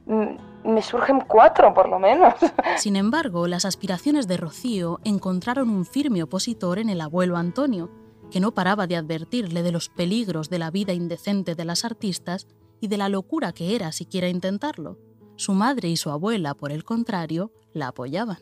mm, 0.07 0.71
me 0.73 0.83
surgen 0.83 1.21
cuatro 1.21 1.73
por 1.75 1.89
lo 1.89 1.99
menos. 1.99 2.35
Sin 2.77 2.97
embargo, 2.97 3.47
las 3.47 3.65
aspiraciones 3.65 4.27
de 4.27 4.37
Rocío 4.37 4.99
encontraron 5.05 5.71
un 5.71 5.85
firme 5.85 6.23
opositor 6.23 6.79
en 6.79 6.89
el 6.89 7.01
abuelo 7.01 7.37
Antonio, 7.37 7.91
que 8.31 8.41
no 8.41 8.53
paraba 8.53 8.87
de 8.87 8.97
advertirle 8.97 9.63
de 9.63 9.73
los 9.73 9.89
peligros 9.89 10.49
de 10.49 10.59
la 10.59 10.71
vida 10.71 10.93
indecente 10.93 11.55
de 11.55 11.65
las 11.65 11.85
artistas 11.85 12.49
y 12.81 12.89
de 12.89 12.97
la 12.97 13.09
locura 13.09 13.53
que 13.53 13.77
era 13.77 13.93
siquiera 13.93 14.29
intentarlo. 14.29 14.99
Su 15.37 15.53
madre 15.53 15.89
y 15.89 15.97
su 15.97 16.11
abuela, 16.11 16.55
por 16.55 16.73
el 16.73 16.85
contrario, 16.85 17.53
la 17.73 17.89
apoyaban. 17.89 18.39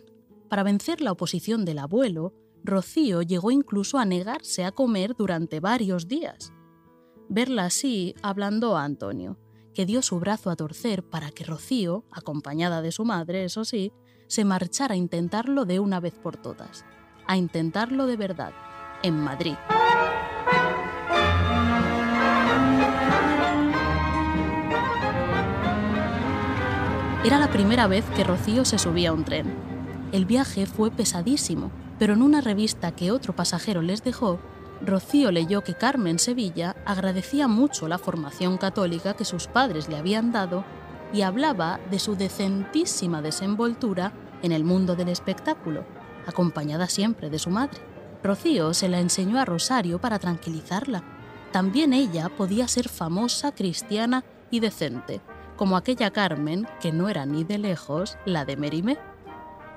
Para 0.49 0.63
vencer 0.63 1.01
la 1.01 1.13
oposición 1.13 1.65
del 1.65 1.79
abuelo, 1.79 2.35
Rocío 2.63 3.23
llegó 3.23 3.51
incluso 3.51 3.99
a 3.99 4.05
negarse 4.05 4.65
a 4.65 4.73
comer 4.73 5.15
durante 5.17 5.61
varios 5.61 6.09
días. 6.09 6.53
Verla 7.33 7.67
así 7.67 8.17
ablandó 8.23 8.77
a 8.77 8.83
Antonio, 8.83 9.39
que 9.73 9.87
dio 9.87 10.03
su 10.03 10.19
brazo 10.19 10.51
a 10.51 10.57
torcer 10.57 11.05
para 11.05 11.31
que 11.31 11.45
Rocío, 11.45 12.05
acompañada 12.11 12.83
de 12.83 12.91
su 12.91 13.05
madre, 13.05 13.45
eso 13.45 13.65
sí, 13.65 13.93
se 14.27 14.45
marchara 14.45 14.95
a 14.95 14.97
intentarlo 14.97 15.65
de 15.65 15.79
una 15.79 16.01
vez 16.01 16.15
por 16.15 16.37
todas, 16.37 16.85
a 17.29 17.37
intentarlo 17.37 18.09
de 18.09 18.17
verdad, 18.17 18.51
en 19.05 19.15
Madrid. 19.21 19.55
Era 27.25 27.39
la 27.39 27.49
primera 27.53 27.87
vez 27.87 28.05
que 28.17 28.25
Rocío 28.25 28.65
se 28.65 28.77
subía 28.77 29.11
a 29.11 29.13
un 29.13 29.25
tren. 29.25 29.55
El 30.11 30.25
viaje 30.25 30.67
fue 30.67 30.91
pesadísimo, 30.91 31.71
pero 31.97 32.15
en 32.15 32.23
una 32.23 32.41
revista 32.41 32.91
que 32.91 33.13
otro 33.13 33.37
pasajero 33.37 33.83
les 33.83 34.03
dejó, 34.03 34.41
Rocío 34.83 35.31
leyó 35.31 35.63
que 35.63 35.75
Carmen 35.75 36.19
Sevilla 36.19 36.75
agradecía 36.87 37.49
mucho 37.49 37.87
la 37.87 37.99
formación 37.99 38.57
católica 38.57 39.15
que 39.15 39.27
sus 39.27 39.47
padres 39.47 39.89
le 39.89 39.97
habían 39.97 40.33
dado 40.33 40.65
y 41.13 41.23
hablaba 41.23 41.81
de 41.91 41.99
su 41.99 42.17
decentísima 42.17 43.21
desenvoltura 43.21 44.13
en 44.43 44.53
el 44.53 44.65
mundo 44.65 44.97
del 44.97 45.09
espectáculo, 45.09 45.85
acompañada 46.27 46.89
siempre 46.89 47.29
de 47.29 47.39
su 47.39 47.51
madre. 47.51 47.81
Rocío 48.23 48.73
se 48.75 48.89
la 48.89 49.01
enseñó 49.01 49.39
a 49.39 49.45
Rosario 49.45 50.01
para 50.01 50.19
tranquilizarla. 50.19 51.03
También 51.53 51.93
ella 51.93 52.29
podía 52.29 52.69
ser 52.69 52.89
famosa, 52.89 53.53
cristiana 53.53 54.25
y 54.51 54.61
decente, 54.61 55.21
como 55.57 55.77
aquella 55.77 56.11
Carmen 56.11 56.67
que 56.81 56.93
no 56.93 57.09
era 57.09 57.27
ni 57.27 57.45
de 57.45 57.59
lejos 57.59 58.17
la 58.25 58.45
de 58.45 58.57
Merimé. 58.57 58.99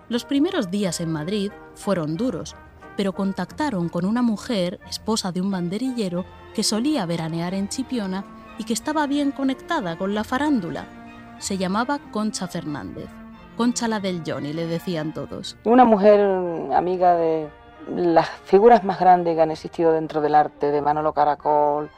Los 0.08 0.24
primeros 0.26 0.70
días 0.72 1.02
en 1.02 1.12
Madrid 1.12 1.52
fueron 1.76 2.16
duros, 2.16 2.56
pero 2.96 3.14
contactaron 3.14 3.90
con 3.90 4.06
una 4.06 4.22
mujer, 4.22 4.80
esposa 4.90 5.32
de 5.32 5.42
un 5.42 5.52
banderillero, 5.52 6.26
que 6.54 6.64
solía 6.64 7.06
veranear 7.06 7.54
en 7.54 7.68
Chipiona 7.68 8.24
y 8.58 8.64
que 8.64 8.74
estaba 8.74 9.08
bien 9.08 9.32
conectada 9.32 9.98
con 9.98 10.14
la 10.14 10.24
farándula. 10.24 10.86
Se 11.40 11.58
llamaba 11.58 12.00
Concha 12.12 12.48
Fernández. 12.48 13.10
Concha 13.58 13.88
la 13.88 14.00
del 14.00 14.24
Johnny, 14.26 14.54
le 14.54 14.68
decían 14.68 15.14
todos. 15.14 15.58
Una 15.64 15.86
mujer 15.86 16.20
amiga 16.74 17.16
de 17.16 17.50
las 17.96 18.30
figuras 18.46 18.84
más 18.84 19.00
grandes 19.00 19.36
que 19.36 19.42
han 19.42 19.52
existido 19.52 19.92
dentro 19.92 20.22
del 20.22 20.36
arte, 20.36 20.72
de 20.72 20.82
Manolo 20.82 21.14
Caracol, 21.14 21.90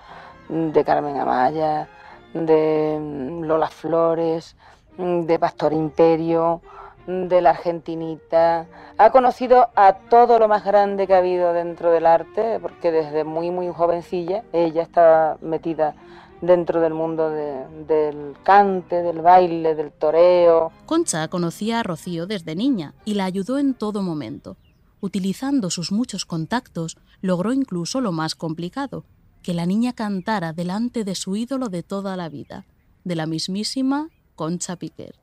de 0.49 0.83
Carmen 0.83 1.17
Amaya, 1.17 1.87
de 2.33 2.99
Lola 3.43 3.69
Flores, 3.69 4.55
de 4.97 5.39
Pastor 5.39 5.73
Imperio, 5.73 6.61
de 7.07 7.41
la 7.41 7.51
Argentinita. 7.51 8.67
Ha 8.97 9.11
conocido 9.11 9.69
a 9.75 9.93
todo 10.09 10.39
lo 10.39 10.47
más 10.47 10.63
grande 10.65 11.05
que 11.07 11.13
ha 11.13 11.19
habido 11.19 11.53
dentro 11.53 11.91
del 11.91 12.05
arte, 12.05 12.59
porque 12.61 12.91
desde 12.91 13.23
muy, 13.23 13.51
muy 13.51 13.67
jovencilla 13.71 14.43
ella 14.53 14.81
está 14.83 15.37
metida 15.41 15.95
dentro 16.41 16.81
del 16.81 16.93
mundo 16.93 17.29
de- 17.29 17.65
del 17.87 18.35
cante, 18.43 19.01
del 19.01 19.21
baile, 19.21 19.75
del 19.75 19.91
toreo. 19.91 20.71
Concha 20.85 21.27
conocía 21.27 21.79
a 21.79 21.83
Rocío 21.83 22.27
desde 22.27 22.55
niña 22.55 22.93
y 23.05 23.13
la 23.13 23.25
ayudó 23.25 23.57
en 23.57 23.73
todo 23.73 24.01
momento. 24.01 24.57
Utilizando 24.99 25.69
sus 25.69 25.91
muchos 25.91 26.25
contactos, 26.25 26.97
logró 27.21 27.53
incluso 27.53 28.01
lo 28.01 28.11
más 28.11 28.35
complicado, 28.35 29.05
que 29.43 29.53
la 29.53 29.65
niña 29.65 29.93
cantara 29.93 30.53
delante 30.53 31.03
de 31.03 31.13
su 31.15 31.35
ídolo 31.35 31.69
de 31.69 31.83
toda 31.83 32.17
la 32.17 32.29
vida, 32.29 32.65
de 33.03 33.15
la 33.15 33.27
mismísima 33.27 34.09
Concha 34.35 34.75
Piquer. 34.75 35.15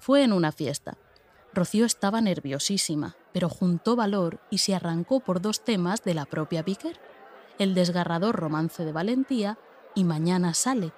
Fue 0.00 0.24
en 0.24 0.32
una 0.32 0.50
fiesta. 0.50 0.96
Rocío 1.52 1.84
estaba 1.84 2.22
nerviosísima, 2.22 3.16
pero 3.32 3.50
juntó 3.50 3.96
valor 3.96 4.40
y 4.50 4.58
se 4.58 4.74
arrancó 4.74 5.20
por 5.20 5.42
dos 5.42 5.62
temas 5.62 6.02
de 6.02 6.14
la 6.14 6.24
propia 6.24 6.64
Piquer, 6.64 6.98
el 7.58 7.74
desgarrador 7.74 8.34
romance 8.34 8.84
de 8.84 8.92
Valentía 8.92 9.58
y 9.94 10.04
Mañana 10.04 10.54
sale. 10.54 10.92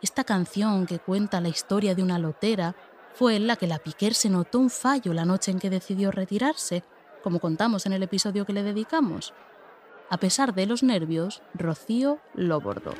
Esta 0.00 0.24
canción 0.24 0.86
que 0.86 0.98
cuenta 0.98 1.42
la 1.42 1.48
historia 1.50 1.94
de 1.94 2.02
una 2.02 2.18
lotera 2.18 2.74
fue 3.12 3.36
en 3.36 3.46
la 3.46 3.56
que 3.56 3.66
la 3.66 3.80
Piquer 3.80 4.14
se 4.14 4.30
notó 4.30 4.60
un 4.60 4.70
fallo 4.70 5.12
la 5.12 5.26
noche 5.26 5.50
en 5.50 5.58
que 5.58 5.68
decidió 5.68 6.10
retirarse, 6.10 6.84
como 7.22 7.40
contamos 7.40 7.84
en 7.84 7.92
el 7.92 8.02
episodio 8.02 8.46
que 8.46 8.54
le 8.54 8.62
dedicamos. 8.62 9.34
A 10.08 10.16
pesar 10.16 10.54
de 10.54 10.64
los 10.64 10.82
nervios, 10.82 11.42
Rocío 11.52 12.18
lo 12.34 12.60
bordó. 12.62 12.94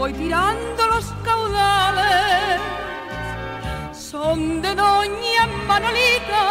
Voy 0.00 0.14
tirando 0.14 0.86
los 0.86 1.04
caudales. 1.22 2.58
Son 3.92 4.62
de 4.62 4.74
Doña 4.74 5.46
Manolita. 5.66 6.42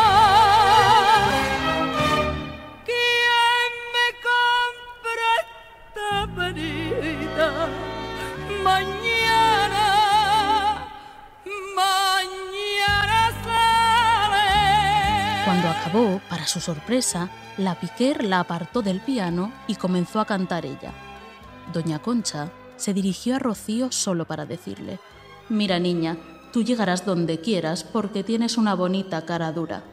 ¿Quién 2.86 3.72
me 3.96 4.08
compra 4.30 5.30
esta 5.42 6.28
penita? 6.36 7.48
Mañana, 8.64 9.88
mañana 11.76 13.20
sale. 13.44 14.46
Cuando 15.46 15.70
acabó, 15.70 16.22
para 16.30 16.46
su 16.46 16.60
sorpresa, 16.60 17.30
la 17.58 17.74
Piquer 17.74 18.26
la 18.26 18.42
apartó 18.42 18.84
del 18.84 19.02
piano 19.02 19.52
y 19.66 19.74
comenzó 19.74 20.20
a 20.20 20.26
cantar 20.26 20.68
ella. 20.68 20.94
Doña 21.74 21.98
Concha 21.98 22.52
se 22.80 22.94
dirigió 22.94 23.36
a 23.36 23.40
Rocío 23.40 23.92
solo 23.92 24.26
para 24.26 24.46
decirle, 24.46 25.00
Mira 25.50 25.80
niña, 25.80 26.18
tú 26.52 26.64
llegarás 26.64 27.06
donde 27.06 27.40
quieras 27.40 27.84
porque 27.84 28.24
tienes 28.24 28.58
una 28.58 28.74
bonita 28.74 29.26
cara 29.26 29.52
dura. 29.52 29.84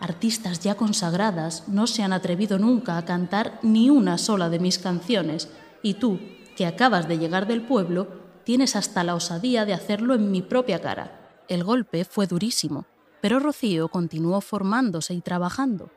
Artistas 0.00 0.60
ya 0.60 0.74
consagradas 0.74 1.68
no 1.68 1.86
se 1.86 2.02
han 2.02 2.12
atrevido 2.12 2.58
nunca 2.58 2.98
a 2.98 3.04
cantar 3.04 3.58
ni 3.62 3.88
una 3.88 4.18
sola 4.18 4.50
de 4.50 4.58
mis 4.58 4.78
canciones 4.78 5.48
y 5.82 5.94
tú, 5.94 6.20
que 6.56 6.66
acabas 6.66 7.08
de 7.08 7.18
llegar 7.18 7.46
del 7.46 7.62
pueblo, 7.62 8.08
tienes 8.44 8.76
hasta 8.76 9.04
la 9.04 9.14
osadía 9.14 9.64
de 9.64 9.72
hacerlo 9.72 10.14
en 10.14 10.30
mi 10.30 10.42
propia 10.42 10.80
cara. 10.80 11.42
El 11.48 11.64
golpe 11.64 12.04
fue 12.04 12.26
durísimo, 12.26 12.86
pero 13.20 13.40
Rocío 13.40 13.88
continuó 13.88 14.40
formándose 14.40 15.14
y 15.14 15.20
trabajando. 15.20 15.90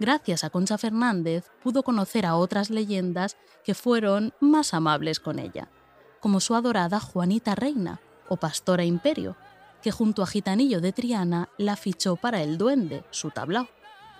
Gracias 0.00 0.44
a 0.44 0.50
Concha 0.50 0.78
Fernández 0.78 1.50
pudo 1.62 1.82
conocer 1.82 2.24
a 2.24 2.34
otras 2.34 2.70
leyendas 2.70 3.36
que 3.62 3.74
fueron 3.74 4.32
más 4.40 4.72
amables 4.72 5.20
con 5.20 5.38
ella, 5.38 5.68
como 6.20 6.40
su 6.40 6.54
adorada 6.54 7.00
Juanita 7.00 7.54
Reina 7.54 8.00
o 8.26 8.38
Pastora 8.38 8.86
Imperio, 8.86 9.36
que 9.82 9.92
junto 9.92 10.22
a 10.22 10.26
Gitanillo 10.26 10.80
de 10.80 10.94
Triana 10.94 11.50
la 11.58 11.76
fichó 11.76 12.16
para 12.16 12.42
el 12.42 12.56
duende, 12.56 13.04
su 13.10 13.30
tablao. 13.30 13.68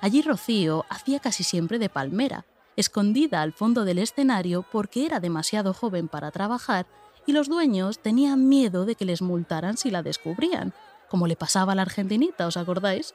Allí 0.03 0.21
Rocío 0.21 0.85
hacía 0.91 1.19
casi 1.19 1.45
siempre 1.45 1.79
de 1.79 1.89
palmera, 1.89 2.45
escondida 2.77 3.41
al 3.41 3.55
fondo 3.55 3.87
del 3.87 4.01
escenario 4.01 4.67
porque 4.71 5.07
era 5.07 5.19
demasiado 5.19 5.73
joven 5.73 6.09
para 6.09 6.31
trabajar 6.31 6.87
y 7.25 7.33
los 7.33 7.49
dueños 7.49 8.01
tenían 8.01 8.51
miedo 8.51 8.85
de 8.85 8.97
que 8.97 9.07
les 9.07 9.23
multaran 9.23 9.79
si 9.79 9.91
la 9.91 10.03
descubrían, 10.03 10.75
como 11.09 11.27
le 11.27 11.37
pasaba 11.37 11.73
a 11.73 11.75
la 11.75 11.83
argentinita, 11.83 12.47
¿os 12.47 12.59
acordáis? 12.59 13.15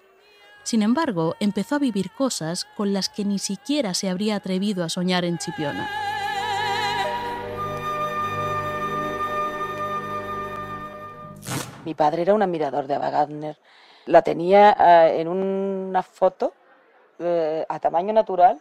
Sin 0.65 0.81
embargo, 0.81 1.35
empezó 1.39 1.75
a 1.75 1.79
vivir 1.79 2.09
cosas 2.11 2.65
con 2.75 2.91
las 2.91 3.07
que 3.07 3.23
ni 3.23 3.37
siquiera 3.37 3.93
se 3.93 4.09
habría 4.09 4.35
atrevido 4.35 4.83
a 4.83 4.89
soñar 4.89 5.23
en 5.23 5.37
Chipiona. 5.37 5.87
Mi 11.85 11.93
padre 11.93 12.23
era 12.23 12.33
un 12.33 12.41
admirador 12.41 12.87
de 12.87 12.95
Ava 12.95 13.11
Gardner. 13.11 13.59
La 14.07 14.23
tenía 14.23 14.75
eh, 14.79 15.21
en 15.21 15.27
una 15.27 16.01
foto 16.01 16.55
eh, 17.19 17.63
a 17.69 17.79
tamaño 17.79 18.11
natural 18.11 18.59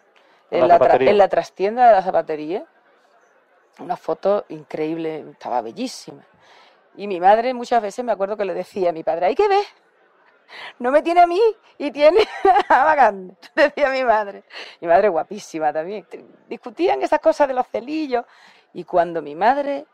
En 0.51 0.69
la 0.69 0.77
en 0.77 1.17
la 1.17 1.29
trastienda 1.29 1.87
de 1.87 1.93
la 1.93 2.03
zapatería. 2.03 2.67
Una 3.79 3.97
foto 3.97 4.45
increíble, 4.51 5.25
estaba 5.31 5.63
bellísima. 5.63 6.23
Y 6.97 7.07
mi 7.07 7.19
madre 7.19 7.55
muchas 7.55 7.81
veces 7.81 8.05
me 8.05 8.13
acuerdo 8.13 8.37
que 8.37 8.45
le 8.45 8.53
decía 8.53 8.91
a 8.91 8.93
mi 8.93 9.03
padre, 9.03 9.25
hay 9.25 9.35
que 9.35 9.49
ver, 9.49 9.65
no 10.79 10.91
me 10.91 11.03
tiene 11.03 11.21
a 11.21 11.27
mí 11.27 11.41
y 11.79 11.91
tiene 11.91 12.21
a 12.69 12.95
Gardner", 12.95 13.37
decía 13.55 13.91
mi 13.91 14.05
madre. 14.05 14.45
Mi 14.81 14.89
madre 14.89 15.09
guapísima 15.09 15.73
también. 15.73 16.07
Discutían 16.49 17.03
esas 17.03 17.21
cosas 17.21 17.49
de 17.49 17.55
los 17.55 17.67
celillos. 17.69 18.25
Y 18.73 18.85
cuando 18.85 19.23
mi 19.23 19.35
madre 19.35 19.87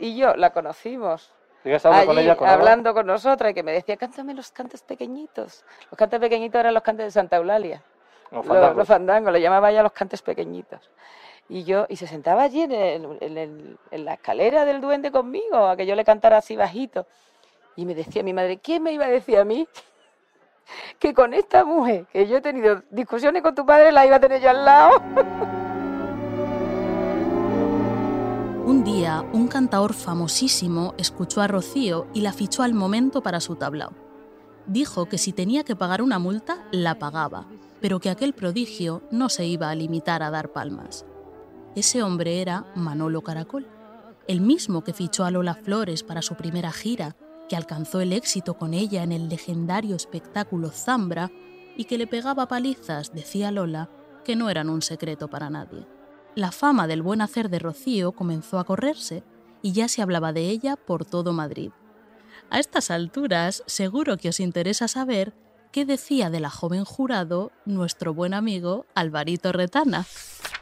y 0.00 0.16
yo 0.16 0.34
la 0.36 0.50
conocimos 0.50 1.32
¿Sigues 1.62 1.84
hablando 1.84 2.06
con 2.06 2.16
allí, 2.18 2.26
ella? 2.26 2.36
Con 2.36 2.46
Ava? 2.48 2.56
hablando 2.56 2.94
con 2.94 3.06
nosotras 3.06 3.50
y 3.50 3.54
que 3.54 3.62
me 3.62 3.72
decía, 3.72 3.96
cántame 3.96 4.34
los 4.34 4.50
cantes 4.52 4.82
pequeñitos. 4.82 5.64
Los 5.90 5.98
cantes 5.98 6.18
pequeñitos 6.20 6.58
eran 6.60 6.72
los 6.74 6.82
cantes 6.82 7.06
de 7.06 7.10
Santa 7.10 7.36
Eulalia. 7.36 7.82
Los 8.30 8.44
Los- 8.44 8.46
fandangos. 8.46 8.76
los 8.76 8.88
fandangos, 8.88 9.32
le 9.32 9.40
llamaba 9.40 9.70
ella 9.70 9.82
los 9.82 9.92
cantes 9.92 10.22
pequeñitos. 10.22 10.90
Y 11.48 11.64
yo, 11.64 11.86
y 11.88 11.96
se 11.96 12.06
sentaba 12.06 12.42
allí 12.42 12.62
en, 12.62 12.72
el- 12.72 13.18
en 13.20 13.38
el- 13.38 13.78
en 13.90 14.04
la 14.04 14.14
escalera 14.14 14.64
del 14.64 14.80
duende 14.80 15.10
conmigo, 15.12 15.66
a 15.66 15.76
que 15.76 15.86
yo 15.86 15.94
le 15.94 16.04
cantara 16.04 16.38
así 16.38 16.56
bajito. 16.56 17.06
Y 17.76 17.84
me 17.84 17.94
decía 17.94 18.22
mi 18.22 18.32
madre, 18.32 18.58
¿quién 18.58 18.82
me 18.82 18.92
iba 18.92 19.04
a 19.04 19.08
decir 19.08 19.38
a 19.38 19.44
mí 19.44 19.68
que 20.98 21.14
con 21.14 21.34
esta 21.34 21.64
mujer, 21.64 22.06
que 22.12 22.26
yo 22.26 22.38
he 22.38 22.40
tenido 22.40 22.82
discusiones 22.90 23.42
con 23.42 23.54
tu 23.54 23.64
padre, 23.66 23.92
la 23.92 24.06
iba 24.06 24.16
a 24.16 24.20
tener 24.20 24.40
yo 24.40 24.50
al 24.50 24.64
lado? 24.64 25.02
Un 28.66 28.82
día, 28.82 29.24
un 29.32 29.46
cantaor 29.46 29.94
famosísimo 29.94 30.94
escuchó 30.98 31.40
a 31.40 31.46
Rocío 31.46 32.08
y 32.12 32.22
la 32.22 32.32
fichó 32.32 32.64
al 32.64 32.74
momento 32.74 33.22
para 33.22 33.38
su 33.38 33.54
tablao. 33.54 33.92
Dijo 34.66 35.06
que 35.06 35.18
si 35.18 35.32
tenía 35.32 35.62
que 35.62 35.76
pagar 35.76 36.02
una 36.02 36.18
multa, 36.18 36.66
la 36.72 36.98
pagaba, 36.98 37.46
pero 37.80 38.00
que 38.00 38.10
aquel 38.10 38.32
prodigio 38.32 39.02
no 39.12 39.28
se 39.28 39.46
iba 39.46 39.70
a 39.70 39.74
limitar 39.76 40.24
a 40.24 40.30
dar 40.30 40.48
palmas. 40.48 41.06
Ese 41.76 42.02
hombre 42.02 42.42
era 42.42 42.64
Manolo 42.74 43.22
Caracol, 43.22 43.68
el 44.26 44.40
mismo 44.40 44.82
que 44.82 44.92
fichó 44.92 45.24
a 45.24 45.30
Lola 45.30 45.54
Flores 45.54 46.02
para 46.02 46.20
su 46.20 46.34
primera 46.34 46.72
gira, 46.72 47.14
que 47.48 47.56
alcanzó 47.56 48.00
el 48.00 48.12
éxito 48.12 48.54
con 48.54 48.74
ella 48.74 49.02
en 49.02 49.12
el 49.12 49.28
legendario 49.28 49.96
espectáculo 49.96 50.70
Zambra 50.70 51.30
y 51.76 51.84
que 51.84 51.98
le 51.98 52.06
pegaba 52.06 52.48
palizas, 52.48 53.12
decía 53.12 53.50
Lola, 53.50 53.88
que 54.24 54.36
no 54.36 54.50
eran 54.50 54.70
un 54.70 54.82
secreto 54.82 55.28
para 55.28 55.50
nadie. 55.50 55.86
La 56.34 56.52
fama 56.52 56.86
del 56.86 57.02
buen 57.02 57.20
hacer 57.20 57.48
de 57.48 57.58
Rocío 57.58 58.12
comenzó 58.12 58.58
a 58.58 58.64
correrse 58.64 59.22
y 59.62 59.72
ya 59.72 59.88
se 59.88 60.02
hablaba 60.02 60.32
de 60.32 60.48
ella 60.48 60.76
por 60.76 61.04
todo 61.04 61.32
Madrid. 61.32 61.70
A 62.50 62.58
estas 62.58 62.90
alturas, 62.90 63.62
seguro 63.66 64.16
que 64.16 64.28
os 64.28 64.40
interesa 64.40 64.88
saber 64.88 65.32
qué 65.72 65.84
decía 65.84 66.30
de 66.30 66.40
la 66.40 66.50
joven 66.50 66.84
jurado 66.84 67.52
nuestro 67.64 68.14
buen 68.14 68.34
amigo 68.34 68.86
Alvarito 68.94 69.52
Retana. 69.52 70.04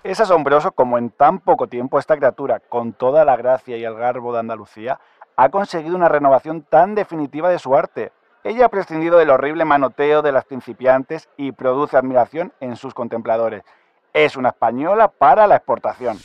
Es 0.02 0.20
asombroso 0.20 0.72
como 0.72 0.98
en 0.98 1.10
tan 1.10 1.40
poco 1.40 1.66
tiempo 1.66 1.98
esta 1.98 2.16
criatura, 2.16 2.60
con 2.60 2.92
toda 2.92 3.24
la 3.24 3.36
gracia 3.36 3.76
y 3.76 3.84
el 3.84 3.94
garbo 3.94 4.32
de 4.32 4.40
Andalucía, 4.40 5.00
ha 5.36 5.48
conseguido 5.48 5.96
una 5.96 6.08
renovación 6.08 6.62
tan 6.62 6.94
definitiva 6.94 7.48
de 7.48 7.58
su 7.58 7.74
arte. 7.74 8.12
Ella 8.44 8.66
ha 8.66 8.68
prescindido 8.68 9.18
del 9.18 9.30
horrible 9.30 9.64
manoteo 9.64 10.22
de 10.22 10.32
las 10.32 10.44
principiantes 10.44 11.28
y 11.36 11.52
produce 11.52 11.96
admiración 11.96 12.52
en 12.60 12.76
sus 12.76 12.94
contempladores. 12.94 13.62
Es 14.12 14.36
una 14.36 14.50
española 14.50 15.08
para 15.08 15.46
la 15.46 15.56
exportación. 15.56 16.18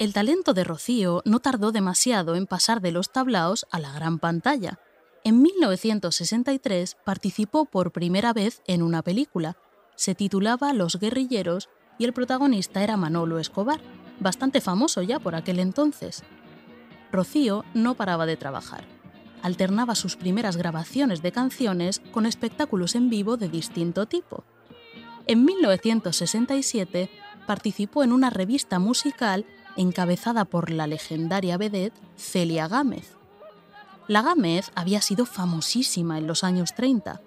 El 0.00 0.12
talento 0.12 0.54
de 0.54 0.64
Rocío 0.64 1.22
no 1.24 1.40
tardó 1.40 1.72
demasiado 1.72 2.36
en 2.36 2.46
pasar 2.46 2.80
de 2.80 2.92
los 2.92 3.10
tablaos 3.10 3.66
a 3.70 3.78
la 3.78 3.92
gran 3.92 4.18
pantalla. 4.18 4.78
En 5.24 5.42
1963 5.42 6.96
participó 7.04 7.64
por 7.64 7.92
primera 7.92 8.32
vez 8.32 8.62
en 8.66 8.82
una 8.82 9.02
película. 9.02 9.56
Se 9.94 10.14
titulaba 10.14 10.72
Los 10.72 10.98
guerrilleros 10.98 11.68
y 11.98 12.04
el 12.04 12.12
protagonista 12.12 12.82
era 12.82 12.96
Manolo 12.96 13.38
Escobar, 13.38 13.80
bastante 14.20 14.60
famoso 14.60 15.02
ya 15.02 15.18
por 15.18 15.34
aquel 15.34 15.58
entonces. 15.58 16.22
Rocío 17.12 17.64
no 17.74 17.94
paraba 17.94 18.26
de 18.26 18.36
trabajar. 18.36 18.84
Alternaba 19.42 19.94
sus 19.94 20.16
primeras 20.16 20.56
grabaciones 20.56 21.22
de 21.22 21.32
canciones 21.32 22.00
con 22.12 22.26
espectáculos 22.26 22.94
en 22.94 23.08
vivo 23.08 23.36
de 23.36 23.48
distinto 23.48 24.06
tipo. 24.06 24.44
En 25.26 25.44
1967 25.44 27.10
participó 27.46 28.02
en 28.02 28.12
una 28.12 28.30
revista 28.30 28.78
musical 28.78 29.46
encabezada 29.76 30.44
por 30.44 30.70
la 30.70 30.86
legendaria 30.86 31.56
vedette 31.56 31.98
Celia 32.16 32.66
Gámez. 32.66 33.16
La 34.08 34.22
Gámez 34.22 34.70
había 34.74 35.00
sido 35.02 35.26
famosísima 35.26 36.18
en 36.18 36.26
los 36.26 36.42
años 36.42 36.74
30. 36.74 37.20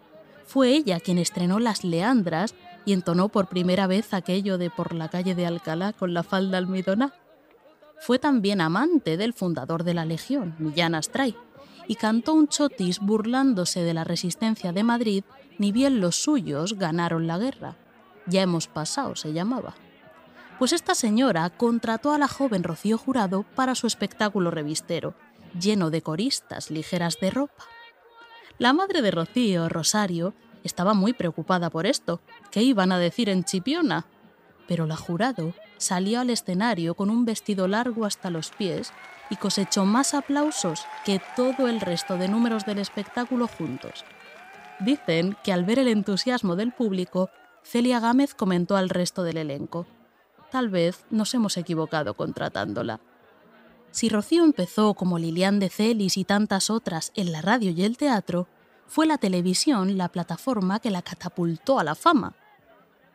Fue 0.45 0.69
ella 0.69 0.99
quien 0.99 1.17
estrenó 1.17 1.59
Las 1.59 1.83
Leandras 1.83 2.55
y 2.85 2.93
entonó 2.93 3.29
por 3.29 3.47
primera 3.47 3.87
vez 3.87 4.13
aquello 4.13 4.57
de 4.57 4.69
por 4.69 4.93
la 4.93 5.07
calle 5.07 5.35
de 5.35 5.45
Alcalá 5.45 5.93
con 5.93 6.13
la 6.13 6.23
falda 6.23 6.57
almidoná. 6.57 7.13
Fue 8.01 8.17
también 8.17 8.61
amante 8.61 9.15
del 9.15 9.31
fundador 9.31 9.83
de 9.83 9.93
la 9.93 10.05
Legión, 10.05 10.55
Millán 10.57 10.95
Astray, 10.95 11.35
y 11.87 11.95
cantó 11.95 12.33
un 12.33 12.47
chotis 12.47 12.99
burlándose 12.99 13.83
de 13.83 13.93
la 13.93 14.03
resistencia 14.03 14.71
de 14.71 14.81
Madrid, 14.81 15.23
ni 15.59 15.71
bien 15.71 16.01
los 16.01 16.15
suyos 16.15 16.79
ganaron 16.79 17.27
la 17.27 17.37
guerra. 17.37 17.75
Ya 18.25 18.41
hemos 18.41 18.67
pasado, 18.67 19.15
se 19.15 19.33
llamaba. 19.33 19.75
Pues 20.57 20.73
esta 20.73 20.95
señora 20.95 21.47
contrató 21.51 22.11
a 22.11 22.17
la 22.17 22.27
joven 22.27 22.63
Rocío 22.63 22.97
Jurado 22.97 23.43
para 23.55 23.75
su 23.75 23.85
espectáculo 23.85 24.49
revistero, 24.49 25.13
lleno 25.59 25.91
de 25.91 26.01
coristas 26.01 26.71
ligeras 26.71 27.19
de 27.21 27.29
ropa. 27.29 27.65
La 28.57 28.73
madre 28.73 29.03
de 29.03 29.11
Rocío, 29.11 29.69
Rosario, 29.69 30.33
estaba 30.63 30.95
muy 30.95 31.13
preocupada 31.13 31.69
por 31.69 31.85
esto. 31.85 32.19
¿Qué 32.49 32.63
iban 32.63 32.91
a 32.91 32.97
decir 32.97 33.29
en 33.29 33.43
Chipiona? 33.43 34.07
Pero 34.67 34.87
la 34.87 34.95
jurado 34.95 35.53
salió 35.81 36.21
al 36.21 36.29
escenario 36.29 36.95
con 36.95 37.09
un 37.09 37.25
vestido 37.25 37.67
largo 37.67 38.05
hasta 38.05 38.29
los 38.29 38.51
pies 38.51 38.93
y 39.29 39.35
cosechó 39.35 39.85
más 39.85 40.13
aplausos 40.13 40.85
que 41.05 41.21
todo 41.35 41.67
el 41.67 41.81
resto 41.81 42.17
de 42.17 42.27
números 42.27 42.65
del 42.65 42.79
espectáculo 42.79 43.47
juntos. 43.47 44.05
Dicen 44.79 45.37
que 45.43 45.53
al 45.53 45.63
ver 45.63 45.79
el 45.79 45.87
entusiasmo 45.87 46.55
del 46.55 46.71
público, 46.71 47.29
Celia 47.63 47.99
Gámez 47.99 48.33
comentó 48.33 48.77
al 48.77 48.89
resto 48.89 49.23
del 49.23 49.37
elenco. 49.37 49.85
Tal 50.51 50.69
vez 50.69 51.05
nos 51.09 51.33
hemos 51.33 51.55
equivocado 51.57 52.15
contratándola. 52.15 52.99
Si 53.91 54.09
Rocío 54.09 54.43
empezó 54.43 54.93
como 54.93 55.19
Lilian 55.19 55.59
de 55.59 55.69
Celis 55.69 56.17
y 56.17 56.23
tantas 56.23 56.69
otras 56.69 57.11
en 57.15 57.31
la 57.31 57.41
radio 57.41 57.71
y 57.71 57.83
el 57.83 57.97
teatro, 57.97 58.47
fue 58.87 59.05
la 59.05 59.17
televisión 59.17 59.97
la 59.97 60.09
plataforma 60.09 60.79
que 60.79 60.91
la 60.91 61.01
catapultó 61.01 61.79
a 61.79 61.83
la 61.83 61.95
fama. 61.95 62.35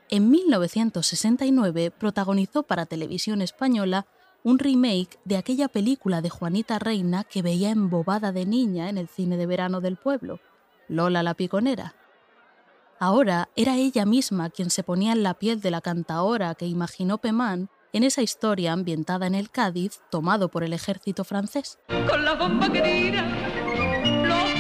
En 0.09 0.31
1969 0.31 1.91
protagonizó 1.91 2.63
para 2.63 2.87
Televisión 2.87 3.43
Española 3.43 4.07
un 4.45 4.61
remake 4.61 5.19
de 5.25 5.37
aquella 5.37 5.67
película 5.67 6.23
de 6.23 6.31
Juanita 6.31 6.79
Reina 6.79 7.25
que 7.25 7.43
veía 7.43 7.71
embobada 7.71 8.31
de 8.31 8.47
niña 8.47 8.89
en 8.89 8.99
el 8.99 9.09
cine 9.09 9.37
de 9.37 9.47
verano 9.47 9.81
del 9.81 9.97
pueblo, 9.97 10.39
Lola 10.89 11.25
la 11.25 11.35
Piconera. 11.35 11.97
Ahora 13.01 13.49
era 13.57 13.77
ella 13.77 14.07
misma 14.07 14.51
quien 14.51 14.71
se 14.71 14.85
ponía 14.85 15.11
en 15.13 15.25
la 15.25 15.35
piel 15.35 15.61
de 15.61 15.73
la 15.73 15.81
cantaora 15.81 16.55
que 16.55 16.67
imaginó 16.67 17.19
Pemán 17.19 17.69
en 17.93 18.05
esa 18.05 18.23
historia 18.23 18.73
ambientada 18.73 19.27
en 19.27 19.35
el 19.35 19.51
Cádiz 19.51 20.01
tomado 20.11 20.49
por 20.49 20.63
el 20.63 20.73
ejército 20.73 21.25
francés. 21.25 21.79
Con 22.09 22.25
la 22.25 22.35
bomba 22.35 22.71
que 22.73 22.81
tira, 22.81 23.23
los 24.23 24.51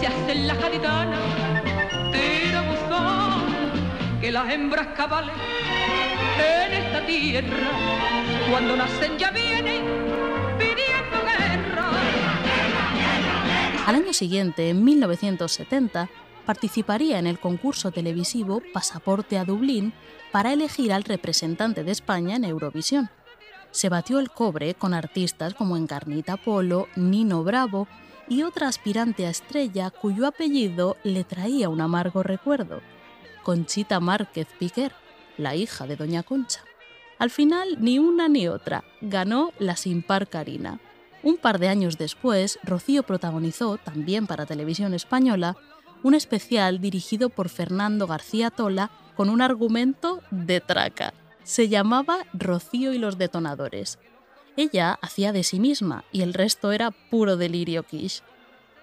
se 0.00 0.06
hacen 0.06 0.46
la 0.46 0.54
gaditana, 0.54 1.18
las 4.34 4.52
hembras 4.52 4.88
cabales 4.96 5.32
en 6.40 6.72
esta 6.72 7.06
tierra, 7.06 7.70
cuando 8.50 8.76
nacen 8.76 9.16
ya 9.16 9.30
vienen 9.30 9.84
pidiendo 10.58 11.22
guerra. 11.22 11.90
Al 13.86 13.94
año 13.94 14.12
siguiente, 14.12 14.70
en 14.70 14.82
1970, 14.82 16.10
participaría 16.46 17.20
en 17.20 17.28
el 17.28 17.38
concurso 17.38 17.92
televisivo 17.92 18.60
Pasaporte 18.72 19.38
a 19.38 19.44
Dublín 19.44 19.92
para 20.32 20.52
elegir 20.52 20.92
al 20.92 21.04
representante 21.04 21.84
de 21.84 21.92
España 21.92 22.34
en 22.34 22.42
Eurovisión. 22.42 23.10
Se 23.70 23.88
batió 23.88 24.18
el 24.18 24.30
cobre 24.30 24.74
con 24.74 24.94
artistas 24.94 25.54
como 25.54 25.76
Encarnita 25.76 26.36
Polo, 26.38 26.88
Nino 26.96 27.44
Bravo 27.44 27.86
y 28.28 28.42
otra 28.42 28.66
aspirante 28.66 29.28
a 29.28 29.30
estrella 29.30 29.90
cuyo 29.90 30.26
apellido 30.26 30.96
le 31.04 31.22
traía 31.22 31.68
un 31.68 31.80
amargo 31.80 32.24
recuerdo, 32.24 32.80
Conchita 33.44 34.00
Márquez 34.00 34.48
Piquer, 34.58 34.92
la 35.36 35.54
hija 35.54 35.86
de 35.86 35.96
Doña 35.96 36.22
Concha. 36.22 36.64
Al 37.18 37.30
final, 37.30 37.76
ni 37.78 37.98
una 37.98 38.26
ni 38.26 38.48
otra, 38.48 38.84
ganó 39.00 39.52
la 39.58 39.76
sin 39.76 40.02
par 40.02 40.28
Karina. 40.28 40.80
Un 41.22 41.36
par 41.36 41.58
de 41.58 41.68
años 41.68 41.96
después, 41.98 42.58
Rocío 42.64 43.02
protagonizó, 43.02 43.76
también 43.76 44.26
para 44.26 44.46
televisión 44.46 44.94
española, 44.94 45.56
un 46.02 46.14
especial 46.14 46.80
dirigido 46.80 47.28
por 47.28 47.48
Fernando 47.48 48.06
García 48.06 48.50
Tola 48.50 48.90
con 49.14 49.28
un 49.28 49.42
argumento 49.42 50.20
de 50.30 50.60
traca. 50.60 51.14
Se 51.44 51.68
llamaba 51.68 52.26
Rocío 52.32 52.92
y 52.94 52.98
los 52.98 53.18
detonadores. 53.18 53.98
Ella 54.56 54.98
hacía 55.02 55.32
de 55.32 55.44
sí 55.44 55.60
misma 55.60 56.04
y 56.12 56.22
el 56.22 56.32
resto 56.32 56.72
era 56.72 56.90
puro 56.90 57.36
delirio 57.36 57.82
quiche. 57.82 58.22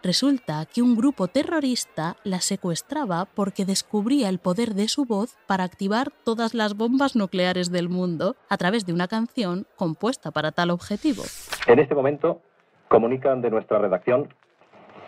Resulta 0.03 0.65
que 0.65 0.81
un 0.81 0.95
grupo 0.95 1.27
terrorista 1.27 2.15
la 2.23 2.41
secuestraba 2.41 3.25
porque 3.25 3.65
descubría 3.65 4.29
el 4.29 4.39
poder 4.39 4.73
de 4.73 4.87
su 4.87 5.05
voz 5.05 5.37
para 5.45 5.63
activar 5.63 6.09
todas 6.23 6.55
las 6.55 6.75
bombas 6.75 7.15
nucleares 7.15 7.71
del 7.71 7.87
mundo 7.87 8.35
a 8.49 8.57
través 8.57 8.87
de 8.87 8.93
una 8.93 9.07
canción 9.07 9.67
compuesta 9.75 10.31
para 10.31 10.51
tal 10.51 10.71
objetivo. 10.71 11.21
En 11.67 11.77
este 11.77 11.93
momento 11.93 12.41
comunican 12.87 13.41
de 13.41 13.51
nuestra 13.51 13.77
redacción 13.77 14.33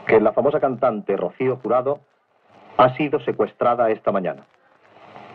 que 0.06 0.20
la 0.20 0.32
famosa 0.32 0.60
cantante 0.60 1.18
Rocío 1.18 1.58
Jurado 1.58 2.00
ha 2.78 2.96
sido 2.96 3.20
secuestrada 3.22 3.90
esta 3.90 4.12
mañana. 4.12 4.46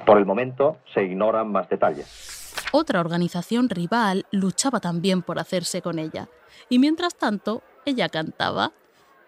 Por 0.06 0.18
el 0.18 0.26
momento 0.26 0.76
se 0.94 1.02
ignoran 1.02 1.50
más 1.50 1.68
detalles. 1.68 2.54
Otra 2.72 3.00
organización 3.00 3.68
rival 3.70 4.26
luchaba 4.30 4.78
también 4.78 5.22
por 5.22 5.38
hacerse 5.38 5.82
con 5.82 5.98
ella, 5.98 6.28
y 6.68 6.78
mientras 6.78 7.16
tanto 7.16 7.62
ella 7.84 8.08
cantaba. 8.08 8.72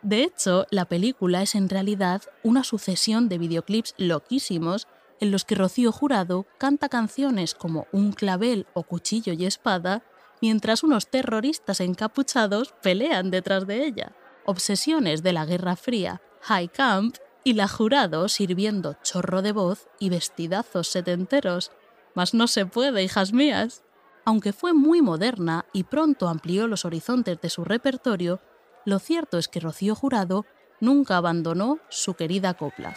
De 0.03 0.23
hecho, 0.23 0.67
la 0.71 0.87
película 0.87 1.43
es 1.43 1.55
en 1.55 1.69
realidad 1.69 2.23
una 2.43 2.65
sucesión 2.65 3.29
de 3.29 3.39
videoclips 3.39 3.95
loquísimos 3.99 4.89
en 5.21 5.31
los 5.31 5.45
que 5.45 5.55
Rocío 5.55 5.93
Jurado 5.93 6.47
canta 6.59 6.89
canciones 6.89 7.55
como 7.55 7.87
Un 7.93 8.13
clavel 8.13 8.67
o 8.73 8.83
Cuchillo 8.83 9.35
y 9.35 9.45
espada, 9.45 10.03
mientras 10.41 10.83
unos 10.83 11.09
terroristas 11.09 11.81
encapuchados 11.81 12.73
pelean 12.83 13.31
detrás 13.31 13.67
de 13.67 13.85
ella 13.85 14.13
obsesiones 14.51 15.23
de 15.23 15.33
la 15.33 15.47
Guerra 15.47 15.77
Fría, 15.77 16.21
High 16.43 16.69
Camp 16.69 17.17
y 17.45 17.55
la 17.55 17.69
jurado 17.69 18.29
sirviendo 18.29 18.97
chorro 19.03 19.43
de 19.43 19.53
voz 19.53 19.89
y 19.99 20.11
vestidazos 20.11 20.89
setenteros. 20.89 21.71
Mas 22.15 22.35
no 22.35 22.49
se 22.49 22.67
puede, 22.67 23.03
hijas 23.03 23.33
mías. 23.33 23.85
Aunque 24.25 24.53
fue 24.53 24.73
muy 24.73 25.01
moderna 25.03 25.65
y 25.73 25.85
pronto 25.85 26.29
amplió 26.29 26.67
los 26.67 26.85
horizontes 26.85 27.41
de 27.41 27.49
su 27.49 27.65
repertorio, 27.65 28.41
lo 28.85 28.99
cierto 28.99 29.39
es 29.39 29.49
que 29.49 29.61
Rocío 29.61 29.95
Jurado 29.95 30.45
nunca 30.81 31.17
abandonó 31.17 31.79
su 31.89 32.15
querida 32.15 32.55
copla. 32.55 32.95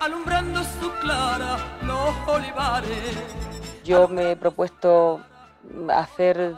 alumbrando 0.00 0.62
su 0.64 0.90
clara 1.00 1.58
los 1.82 2.14
olivares. 2.26 3.14
Yo 3.84 4.08
me 4.08 4.32
he 4.32 4.36
propuesto 4.36 5.20
hacer 5.88 6.54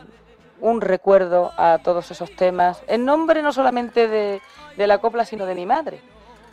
un 0.60 0.80
recuerdo 0.80 1.52
a 1.56 1.78
todos 1.82 2.10
esos 2.12 2.34
temas, 2.36 2.82
en 2.86 3.04
nombre 3.04 3.42
no 3.42 3.52
solamente 3.52 4.06
de, 4.06 4.40
de, 4.76 4.86
la 4.86 4.98
copla, 4.98 5.24
sino 5.24 5.44
de 5.44 5.56
mi 5.56 5.66
madre, 5.66 6.00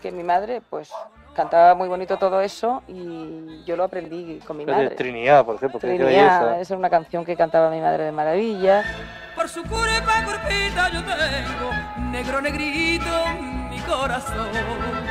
que 0.01 0.11
mi 0.11 0.23
madre 0.23 0.61
pues 0.67 0.91
cantaba 1.33 1.75
muy 1.75 1.87
bonito 1.87 2.17
todo 2.17 2.41
eso 2.41 2.83
y 2.87 3.63
yo 3.65 3.75
lo 3.75 3.85
aprendí 3.85 4.39
con 4.45 4.57
mi 4.57 4.65
madre. 4.65 4.89
Trinidad, 4.91 5.45
por 5.45 5.55
ejemplo. 5.55 5.79
Trinidad, 5.79 6.59
esa 6.59 6.61
es 6.61 6.71
una 6.71 6.89
canción 6.89 7.25
que 7.25 7.35
cantaba 7.35 7.69
mi 7.69 7.81
madre 7.81 8.05
de 8.05 8.11
maravilla. 8.11 8.83
Por 9.35 9.47
su 9.47 9.63
curva 9.63 10.25
curpita 10.25 10.89
yo 10.91 11.01
tengo 11.03 12.11
negro 12.11 12.41
negrito 12.41 13.05
mi 13.69 13.79
corazón. 13.79 14.47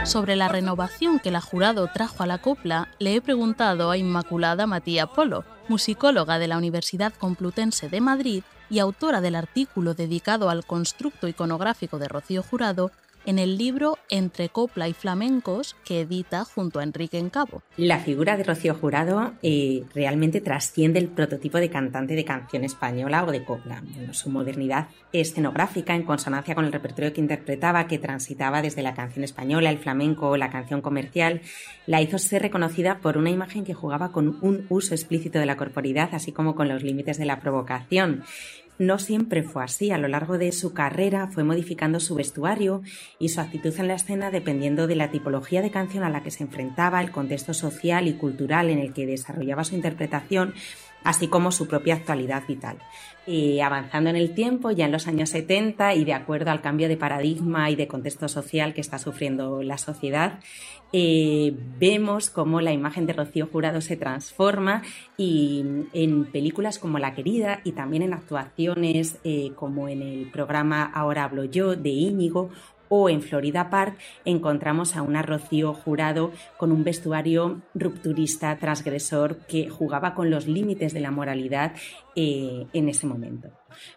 Sobre 0.05 0.37
la 0.37 0.49
renovación 0.49 1.19
que 1.19 1.31
la 1.31 1.41
jurado 1.41 1.89
trajo 1.89 2.23
a 2.23 2.27
la 2.27 2.39
copla, 2.39 2.89
le 2.99 3.15
he 3.15 3.21
preguntado 3.21 3.91
a 3.91 3.97
Inmaculada 3.97 4.67
Matías 4.67 5.09
Polo, 5.09 5.45
musicóloga 5.69 6.39
de 6.39 6.49
la 6.49 6.59
Universidad 6.59 7.13
Complutense 7.19 7.89
de 7.89 8.01
Madrid 8.01 8.43
y 8.71 8.81
autora 8.81 9.21
del 9.21 9.35
artículo 9.35 9.95
dedicado 9.95 10.51
al 10.51 10.65
constructo 10.67 11.29
iconográfico 11.29 11.99
de 11.99 12.09
Rocío 12.09 12.43
Jurado 12.43 12.91
en 13.29 13.38
el 13.38 13.59
libro 13.59 13.99
Entre 14.09 14.49
copla 14.49 14.88
y 14.88 14.95
flamencos 14.95 15.77
que 15.85 16.01
edita 16.01 16.47
junto 16.47 16.81
a 16.81 16.83
Enrique 16.83 17.19
Encabo. 17.19 17.62
La 17.77 17.99
figura 17.99 18.38
de 18.38 18.43
Rocío 18.43 18.75
Jurado 18.75 19.35
eh, 19.43 19.85
realmente 19.95 20.41
trasciende 20.41 20.99
el 20.99 21.09
prototipo 21.09 21.59
de 21.59 21.69
cantante 21.69 22.14
de 22.14 22.25
canción 22.25 22.64
española 22.64 23.25
o 23.25 23.31
de 23.31 23.45
copla. 23.45 23.83
Bueno, 23.95 24.14
su 24.14 24.31
modernidad 24.31 24.88
escenográfica, 25.12 25.95
en 25.95 26.05
consonancia 26.05 26.55
con 26.55 26.64
el 26.64 26.73
repertorio 26.73 27.12
que 27.12 27.21
interpretaba, 27.21 27.87
que 27.87 27.99
transitaba 27.99 28.62
desde 28.62 28.83
la 28.83 28.95
canción 28.95 29.25
española, 29.25 29.69
el 29.69 29.79
flamenco 29.79 30.31
o 30.31 30.38
la 30.38 30.49
canción 30.49 30.81
comercial, 30.81 31.43
la 31.87 32.01
hizo 32.01 32.19
ser 32.19 32.41
reconocida 32.41 33.01
por 33.01 33.19
una 33.19 33.29
imagen 33.29 33.67
que 33.67 33.75
jugaba 33.75 34.11
con 34.11 34.38
un 34.41 34.64
uso 34.71 34.95
explícito 34.95 35.38
de 35.38 35.45
la 35.45 35.59
corporidad, 35.59 36.09
así 36.14 36.33
como 36.33 36.55
con 36.55 36.67
los 36.69 36.83
límites 36.83 37.19
de 37.19 37.27
la 37.27 37.41
provocación. 37.41 38.25
No 38.79 39.01
siempre 39.01 39.43
fue 39.43 39.64
así. 39.64 39.91
A 39.91 39.99
lo 39.99 40.07
largo 40.07 40.38
de 40.38 40.53
su 40.53 40.73
carrera 40.73 41.27
fue 41.27 41.43
modificando 41.43 41.99
su 41.99 42.14
vestuario 42.14 42.83
y 43.19 43.31
su 43.31 43.41
actitud 43.41 43.75
en 43.79 43.88
la 43.88 43.95
escena 43.95 44.31
dependiendo 44.31 44.87
de 44.87 44.95
la 44.95 45.11
tipología 45.11 45.62
de 45.62 45.73
canción 45.73 46.05
a 46.05 46.11
la 46.11 46.23
que 46.23 46.31
se 46.31 46.45
enfrentaba, 46.45 47.01
el 47.01 47.11
contexto 47.11 47.55
social 47.55 48.07
y 48.07 48.14
cultural 48.14 48.71
en 48.71 48.79
el 48.79 48.93
que 48.93 49.07
desarrollaba 49.07 49.64
su 49.64 49.75
interpretación, 49.75 50.55
así 51.05 51.29
como 51.29 51.53
su 51.53 51.69
propia 51.69 51.95
actualidad 51.95 52.45
vital. 52.47 52.79
Y 53.27 53.61
avanzando 53.61 54.09
en 54.09 54.17
el 54.17 54.35
tiempo, 54.35 54.71
ya 54.71 54.87
en 54.87 54.93
los 54.93 55.07
años 55.07 55.29
70 55.31 55.95
y 55.95 56.05
de 56.05 56.15
acuerdo 56.15 56.51
al 56.51 56.63
cambio 56.63 56.89
de 56.89 56.97
paradigma 56.97 57.71
y 57.71 57.77
de 57.77 57.87
contexto 57.87 58.27
social 58.27 58.73
que 58.73 58.81
está 58.81 58.99
sufriendo 58.99 59.63
la 59.63 59.77
sociedad, 59.77 60.41
eh, 60.95 61.55
vemos 61.79 62.31
cómo 62.31 62.63
la 62.63 62.73
imagen 62.73 63.05
de 63.05 63.13
Rocío 63.13 63.47
Jurado 63.47 63.83
se 63.83 63.99
transforma 63.99 64.83
y 65.19 65.63
en 65.93 66.25
películas 66.25 66.79
como 66.79 66.99
La 66.99 67.15
Querida 67.15 67.61
y 67.65 67.73
también 67.73 68.03
en 68.03 68.15
actuaciones 68.15 69.19
eh, 69.25 69.53
como 69.55 69.89
en 69.89 70.01
el 70.01 70.31
programa 70.31 70.85
Ahora 70.85 71.25
hablo 71.25 71.45
yo 71.45 71.77
de 71.77 71.91
Íñigo 71.91 72.49
o 72.88 73.09
en 73.09 73.22
Florida 73.22 73.70
Park 73.70 73.98
encontramos 74.24 74.96
a 74.96 75.03
una 75.03 75.22
Rocío 75.22 75.74
Jurado 75.74 76.33
con 76.57 76.72
un 76.72 76.85
vestuario 76.85 77.62
rupturista, 77.74 78.57
transgresor, 78.57 79.38
que 79.46 79.68
jugaba 79.68 80.14
con 80.14 80.31
los 80.31 80.46
límites 80.46 80.92
de 80.92 81.01
la 81.01 81.11
moralidad 81.11 81.72
eh, 82.16 82.66
en 82.72 82.88
ese 82.88 83.07
momento. 83.07 83.51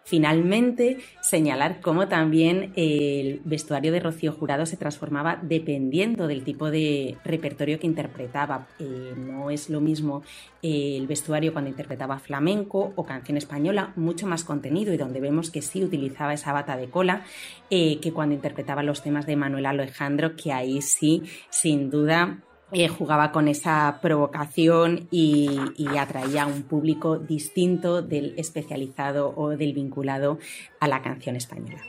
Finalmente, 0.04 0.98
señalar 1.20 1.80
cómo 1.80 2.08
también 2.08 2.72
el 2.76 3.40
vestuario 3.44 3.92
de 3.92 4.00
Rocío 4.00 4.32
Jurado 4.32 4.66
se 4.66 4.76
transformaba 4.76 5.38
dependiendo 5.42 6.26
del 6.26 6.44
tipo 6.44 6.70
de 6.70 7.16
repertorio 7.24 7.78
que 7.78 7.86
interpretaba. 7.86 8.68
Eh, 8.78 9.14
no 9.16 9.50
es 9.50 9.70
lo 9.70 9.80
mismo 9.80 10.22
eh, 10.62 10.96
el 10.98 11.06
vestuario 11.06 11.52
cuando 11.52 11.70
interpretaba 11.70 12.18
flamenco 12.18 12.92
o 12.96 13.04
canción 13.04 13.36
española, 13.36 13.92
mucho 13.96 14.26
más 14.26 14.44
contenido 14.44 14.92
y 14.92 14.96
donde 14.96 15.20
vemos 15.20 15.50
que 15.50 15.62
sí 15.62 15.84
utilizaba 15.84 16.34
esa 16.34 16.52
bata 16.52 16.76
de 16.76 16.90
cola, 16.90 17.24
que 17.70 18.12
cuando 18.12 18.34
interpretaba 18.34 18.82
los 18.82 19.02
temas 19.02 19.24
de 19.24 19.34
Manuel 19.34 19.64
Alejandro, 19.64 20.36
que 20.36 20.52
ahí 20.52 20.82
sí, 20.82 21.22
sin 21.48 21.90
duda, 21.90 22.42
eh, 22.72 22.88
jugaba 22.88 23.32
con 23.32 23.48
esa 23.48 23.98
provocación 24.00 25.08
y, 25.10 25.58
atraía 25.98 26.44
a 26.44 26.46
un 26.46 26.62
público 26.62 27.18
distinto 27.18 28.02
del 28.02 28.34
especializado 28.38 29.34
o 29.36 29.50
del 29.50 29.72
vinculado 29.74 30.38
a 30.80 30.88
la 30.88 31.02
canción 31.02 31.36
española. 31.36 31.82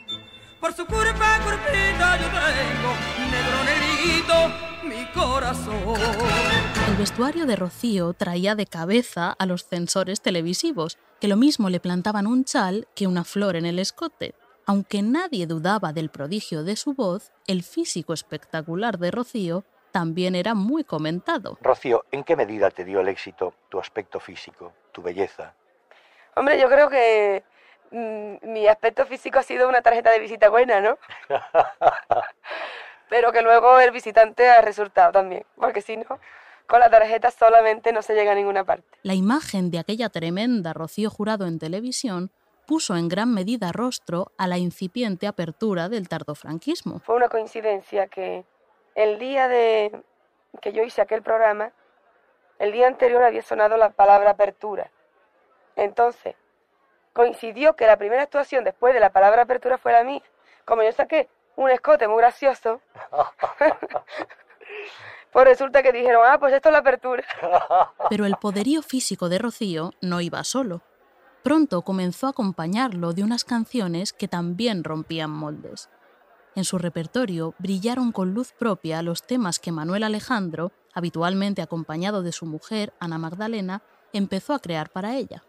Por 0.60 0.72
su 0.72 0.86
curva 0.86 1.38
yo 1.44 1.56
tengo 1.72 2.92
negro 3.30 4.64
mi 4.84 5.06
corazón. 5.12 5.74
El 6.88 6.96
vestuario 6.96 7.46
de 7.46 7.56
Rocío 7.56 8.12
traía 8.12 8.54
de 8.54 8.66
cabeza 8.66 9.30
a 9.30 9.46
los 9.46 9.64
censores 9.64 10.20
televisivos, 10.20 10.98
que 11.20 11.28
lo 11.28 11.36
mismo 11.36 11.70
le 11.70 11.80
plantaban 11.80 12.26
un 12.26 12.44
chal 12.44 12.86
que 12.94 13.06
una 13.06 13.24
flor 13.24 13.56
en 13.56 13.66
el 13.66 13.78
escote. 13.78 14.34
Aunque 14.66 15.02
nadie 15.02 15.46
dudaba 15.46 15.92
del 15.92 16.10
prodigio 16.10 16.62
de 16.62 16.76
su 16.76 16.94
voz, 16.94 17.32
el 17.46 17.62
físico 17.62 18.14
espectacular 18.14 18.98
de 18.98 19.10
Rocío 19.10 19.64
también 19.94 20.34
era 20.34 20.54
muy 20.54 20.82
comentado. 20.82 21.56
Rocío, 21.60 22.04
¿en 22.10 22.24
qué 22.24 22.34
medida 22.34 22.68
te 22.68 22.84
dio 22.84 22.98
el 22.98 23.06
éxito 23.06 23.54
tu 23.68 23.78
aspecto 23.78 24.18
físico, 24.18 24.72
tu 24.90 25.02
belleza? 25.02 25.54
Hombre, 26.34 26.58
yo 26.58 26.68
creo 26.68 26.90
que 26.90 27.44
mm, 27.92 28.52
mi 28.52 28.66
aspecto 28.66 29.06
físico 29.06 29.38
ha 29.38 29.44
sido 29.44 29.68
una 29.68 29.82
tarjeta 29.82 30.10
de 30.10 30.18
visita 30.18 30.48
buena, 30.48 30.80
¿no? 30.80 30.98
Pero 33.08 33.30
que 33.30 33.42
luego 33.42 33.78
el 33.78 33.92
visitante 33.92 34.48
ha 34.50 34.62
resultado 34.62 35.12
también, 35.12 35.46
porque 35.54 35.80
si 35.80 35.96
no, 35.96 36.18
con 36.66 36.80
la 36.80 36.90
tarjeta 36.90 37.30
solamente 37.30 37.92
no 37.92 38.02
se 38.02 38.14
llega 38.14 38.32
a 38.32 38.34
ninguna 38.34 38.64
parte. 38.64 38.98
La 39.04 39.14
imagen 39.14 39.70
de 39.70 39.78
aquella 39.78 40.08
tremenda 40.08 40.72
Rocío 40.72 41.08
Jurado 41.08 41.46
en 41.46 41.60
televisión 41.60 42.32
puso 42.66 42.96
en 42.96 43.06
gran 43.06 43.32
medida 43.32 43.70
rostro 43.70 44.32
a 44.38 44.48
la 44.48 44.58
incipiente 44.58 45.28
apertura 45.28 45.88
del 45.88 46.08
tardofranquismo. 46.08 46.98
Fue 46.98 47.14
una 47.14 47.28
coincidencia 47.28 48.08
que 48.08 48.44
el 48.94 49.18
día 49.18 49.48
de 49.48 50.02
que 50.60 50.72
yo 50.72 50.82
hice 50.82 51.02
aquel 51.02 51.22
programa, 51.22 51.72
el 52.58 52.72
día 52.72 52.86
anterior 52.86 53.22
había 53.22 53.42
sonado 53.42 53.76
la 53.76 53.90
palabra 53.90 54.30
apertura. 54.30 54.90
Entonces, 55.76 56.36
coincidió 57.12 57.74
que 57.74 57.86
la 57.86 57.96
primera 57.96 58.22
actuación 58.22 58.64
después 58.64 58.94
de 58.94 59.00
la 59.00 59.10
palabra 59.10 59.42
apertura 59.42 59.78
fue 59.78 59.92
la 59.92 60.04
mía. 60.04 60.22
Como 60.64 60.82
yo 60.82 60.92
saqué 60.92 61.28
un 61.56 61.70
escote 61.70 62.08
muy 62.08 62.18
gracioso, 62.18 62.80
pues 65.32 65.44
resulta 65.44 65.82
que 65.82 65.92
dijeron, 65.92 66.22
ah, 66.26 66.38
pues 66.38 66.52
esto 66.52 66.68
es 66.68 66.72
la 66.72 66.78
apertura. 66.78 67.24
Pero 68.10 68.26
el 68.26 68.36
poderío 68.36 68.82
físico 68.82 69.28
de 69.28 69.38
Rocío 69.38 69.92
no 70.00 70.20
iba 70.20 70.42
solo. 70.44 70.82
Pronto 71.42 71.82
comenzó 71.82 72.26
a 72.26 72.30
acompañarlo 72.30 73.12
de 73.12 73.22
unas 73.22 73.44
canciones 73.44 74.12
que 74.12 74.28
también 74.28 74.82
rompían 74.82 75.30
moldes. 75.30 75.90
En 76.56 76.64
su 76.64 76.78
repertorio 76.78 77.54
brillaron 77.58 78.12
con 78.12 78.32
luz 78.32 78.52
propia 78.52 79.02
los 79.02 79.22
temas 79.22 79.58
que 79.58 79.72
Manuel 79.72 80.04
Alejandro, 80.04 80.72
habitualmente 80.92 81.62
acompañado 81.62 82.22
de 82.22 82.32
su 82.32 82.46
mujer, 82.46 82.92
Ana 83.00 83.18
Magdalena, 83.18 83.82
empezó 84.12 84.54
a 84.54 84.60
crear 84.60 84.90
para 84.90 85.16
ella. 85.16 85.42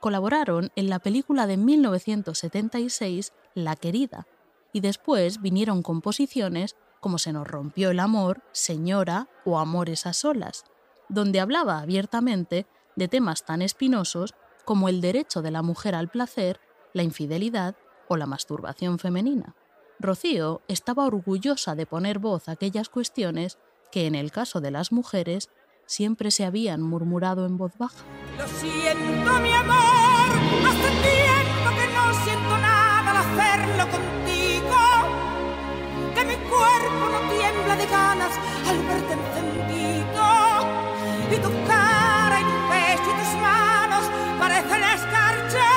Colaboraron 0.00 0.70
en 0.74 0.90
la 0.90 0.98
película 0.98 1.46
de 1.46 1.56
1976 1.56 3.32
La 3.54 3.76
querida, 3.76 4.26
y 4.72 4.80
después 4.80 5.40
vinieron 5.40 5.82
composiciones 5.82 6.76
como 7.00 7.18
Se 7.18 7.32
nos 7.32 7.46
rompió 7.46 7.90
el 7.90 8.00
amor, 8.00 8.42
Señora 8.52 9.28
o 9.44 9.58
Amores 9.58 10.06
a 10.06 10.12
solas, 10.12 10.64
donde 11.08 11.40
hablaba 11.40 11.78
abiertamente 11.78 12.66
de 12.96 13.08
temas 13.08 13.44
tan 13.44 13.62
espinosos 13.62 14.34
como 14.64 14.88
el 14.88 15.00
derecho 15.00 15.42
de 15.42 15.50
la 15.50 15.62
mujer 15.62 15.94
al 15.94 16.08
placer, 16.08 16.60
la 16.92 17.02
infidelidad 17.02 17.76
o 18.08 18.16
la 18.16 18.26
masturbación 18.26 18.98
femenina. 18.98 19.54
Rocío 20.02 20.60
estaba 20.68 21.06
orgullosa 21.06 21.74
de 21.74 21.86
poner 21.86 22.18
voz 22.18 22.48
a 22.48 22.52
aquellas 22.52 22.88
cuestiones 22.88 23.58
que 23.90 24.06
en 24.06 24.14
el 24.14 24.30
caso 24.32 24.60
de 24.60 24.70
las 24.70 24.92
mujeres 24.92 25.48
siempre 25.86 26.30
se 26.30 26.44
habían 26.44 26.82
murmurado 26.82 27.46
en 27.46 27.56
voz 27.56 27.72
baja. 27.78 28.04
Lo 28.36 28.46
siento, 28.46 29.40
mi 29.40 29.52
amor, 29.52 30.28
hace 30.68 30.90
tiempo 31.08 31.70
que 31.78 31.86
no 31.94 32.24
siento 32.24 32.58
nada 32.58 33.10
al 33.10 33.16
hacerlo 33.16 33.84
contigo, 33.90 34.78
que 36.14 36.24
mi 36.24 36.36
cuerpo 36.50 37.04
no 37.12 37.20
tiembla 37.30 37.76
de 37.76 37.86
ganas 37.86 38.32
al 38.68 38.78
verte 38.86 39.12
encendido, 39.12 40.24
y 41.30 41.36
tu 41.36 41.50
cara 41.66 42.40
y 42.40 42.44
tu 42.44 42.58
pecho 42.68 43.08
y 43.10 43.14
tus 43.20 43.40
manos 43.40 44.04
parecen 44.38 44.82
escarcha, 44.82 45.70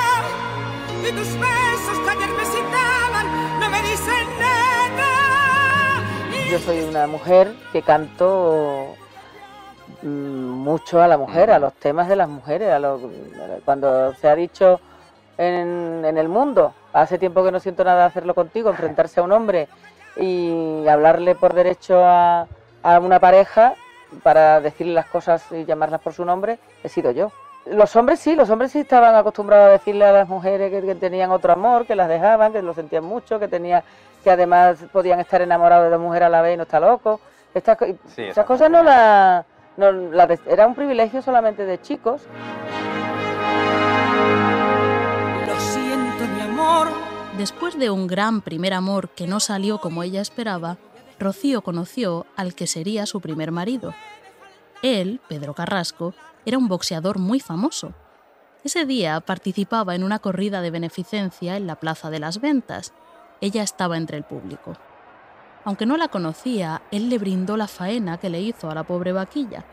y 1.02 1.12
tus 1.12 1.30
besos 1.38 1.98
que 2.04 2.10
ayer 2.10 2.30
me 2.30 2.44
Yo 6.50 6.58
soy 6.60 6.84
una 6.84 7.06
mujer 7.06 7.52
que 7.72 7.82
canto 7.82 8.94
mm, 10.02 10.06
mucho 10.06 11.02
a 11.02 11.08
la 11.08 11.18
mujer, 11.18 11.50
a 11.50 11.58
los 11.58 11.74
temas 11.74 12.08
de 12.08 12.16
las 12.16 12.28
mujeres, 12.28 12.70
a 12.70 12.96
cuando 13.64 14.14
se 14.14 14.28
ha 14.28 14.34
dicho 14.36 14.80
en, 15.38 16.04
el 16.04 16.28
mundo, 16.28 16.72
hace 16.92 17.18
tiempo 17.18 17.44
que 17.44 17.52
no 17.52 17.60
siento 17.60 17.84
nada 17.84 18.02
de 18.02 18.06
hacerlo 18.06 18.34
contigo, 18.34 18.70
enfrentarse 18.70 19.20
a 19.20 19.24
un 19.24 19.32
hombre 19.32 19.68
y 20.16 20.86
hablarle 20.88 21.34
por 21.34 21.52
derecho 21.52 22.02
a, 22.04 22.46
una 23.02 23.18
pareja 23.18 23.74
para 24.22 24.60
decirle 24.60 24.94
las 24.94 25.06
cosas 25.06 25.44
y 25.50 25.64
llamarlas 25.64 26.00
por 26.00 26.12
su 26.12 26.24
nombre, 26.24 26.58
he 26.84 26.88
sido 26.88 27.10
yo. 27.10 27.32
Los 27.66 27.96
hombres 27.96 28.20
sí, 28.20 28.36
los 28.36 28.48
hombres 28.48 28.72
sí 28.72 28.78
estaban 28.78 29.14
acostumbrados 29.16 29.68
a 29.68 29.72
decirle 29.72 30.04
a 30.04 30.12
las 30.12 30.28
mujeres 30.28 30.70
que, 30.70 30.86
que, 30.86 30.94
tenían 30.94 31.32
otro 31.32 31.52
amor, 31.52 31.84
que 31.84 31.96
las 31.96 32.08
dejaban, 32.08 32.52
que 32.52 32.62
lo 32.62 32.74
sentían 32.74 33.04
mucho, 33.04 33.40
que 33.40 33.48
tenía 33.48 33.82
que 34.26 34.32
además 34.32 34.84
podían 34.92 35.20
estar 35.20 35.40
enamorados 35.40 35.84
de 35.84 35.90
dos 35.90 36.00
mujeres 36.00 36.26
a 36.26 36.30
la 36.30 36.42
vez 36.42 36.54
y 36.54 36.56
no 36.56 36.64
está 36.64 36.80
loco. 36.80 37.20
Estas, 37.54 37.78
esas 38.16 38.44
cosas 38.44 38.68
no 38.68 38.82
las... 38.82 39.46
No, 39.76 39.86
era 40.46 40.66
un 40.66 40.74
privilegio 40.74 41.22
solamente 41.22 41.64
de 41.64 41.80
chicos. 41.80 42.22
Lo 45.46 45.60
siento, 45.60 46.24
mi 46.34 46.40
amor. 46.40 46.88
Después 47.38 47.78
de 47.78 47.90
un 47.90 48.08
gran 48.08 48.40
primer 48.40 48.74
amor 48.74 49.10
que 49.10 49.28
no 49.28 49.38
salió 49.38 49.78
como 49.78 50.02
ella 50.02 50.20
esperaba, 50.20 50.76
Rocío 51.20 51.62
conoció 51.62 52.26
al 52.34 52.56
que 52.56 52.66
sería 52.66 53.06
su 53.06 53.20
primer 53.20 53.52
marido. 53.52 53.94
Él, 54.82 55.20
Pedro 55.28 55.54
Carrasco, 55.54 56.14
era 56.46 56.56
un 56.56 56.68
boxeador 56.68 57.18
muy 57.18 57.40
famoso. 57.40 57.92
Ese 58.64 58.86
día 58.86 59.20
participaba 59.20 59.94
en 59.94 60.02
una 60.02 60.20
corrida 60.20 60.62
de 60.62 60.70
beneficencia 60.70 61.58
en 61.58 61.66
la 61.66 61.76
Plaza 61.76 62.08
de 62.08 62.20
las 62.20 62.40
Ventas 62.40 62.94
ella 63.40 63.62
estaba 63.62 63.96
entre 63.96 64.16
el 64.16 64.24
público. 64.24 64.76
Aunque 65.64 65.86
no 65.86 65.96
la 65.96 66.08
conocía, 66.08 66.82
él 66.90 67.10
le 67.10 67.18
brindó 67.18 67.56
la 67.56 67.66
faena 67.66 68.18
que 68.18 68.30
le 68.30 68.40
hizo 68.40 68.70
a 68.70 68.74
la 68.74 68.84
pobre 68.84 69.12
vaquilla. 69.12 69.64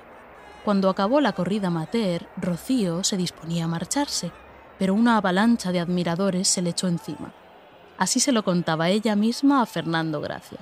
Cuando 0.66 0.90
acabó 0.90 1.22
la 1.22 1.34
corrida 1.34 1.70
mater, 1.70 2.28
Rocío 2.38 3.04
se 3.04 3.18
disponía 3.18 3.66
a 3.66 3.68
marcharse, 3.68 4.32
pero 4.80 4.94
una 4.94 5.18
avalancha 5.18 5.72
de 5.72 5.80
admiradores 5.80 6.48
se 6.48 6.62
le 6.62 6.72
echó 6.72 6.88
encima. 6.88 7.32
Así 7.98 8.20
se 8.20 8.32
lo 8.32 8.44
contaba 8.44 8.90
ella 8.90 9.16
misma 9.16 9.62
a 9.62 9.66
Fernando 9.66 10.20
Gracia. 10.20 10.60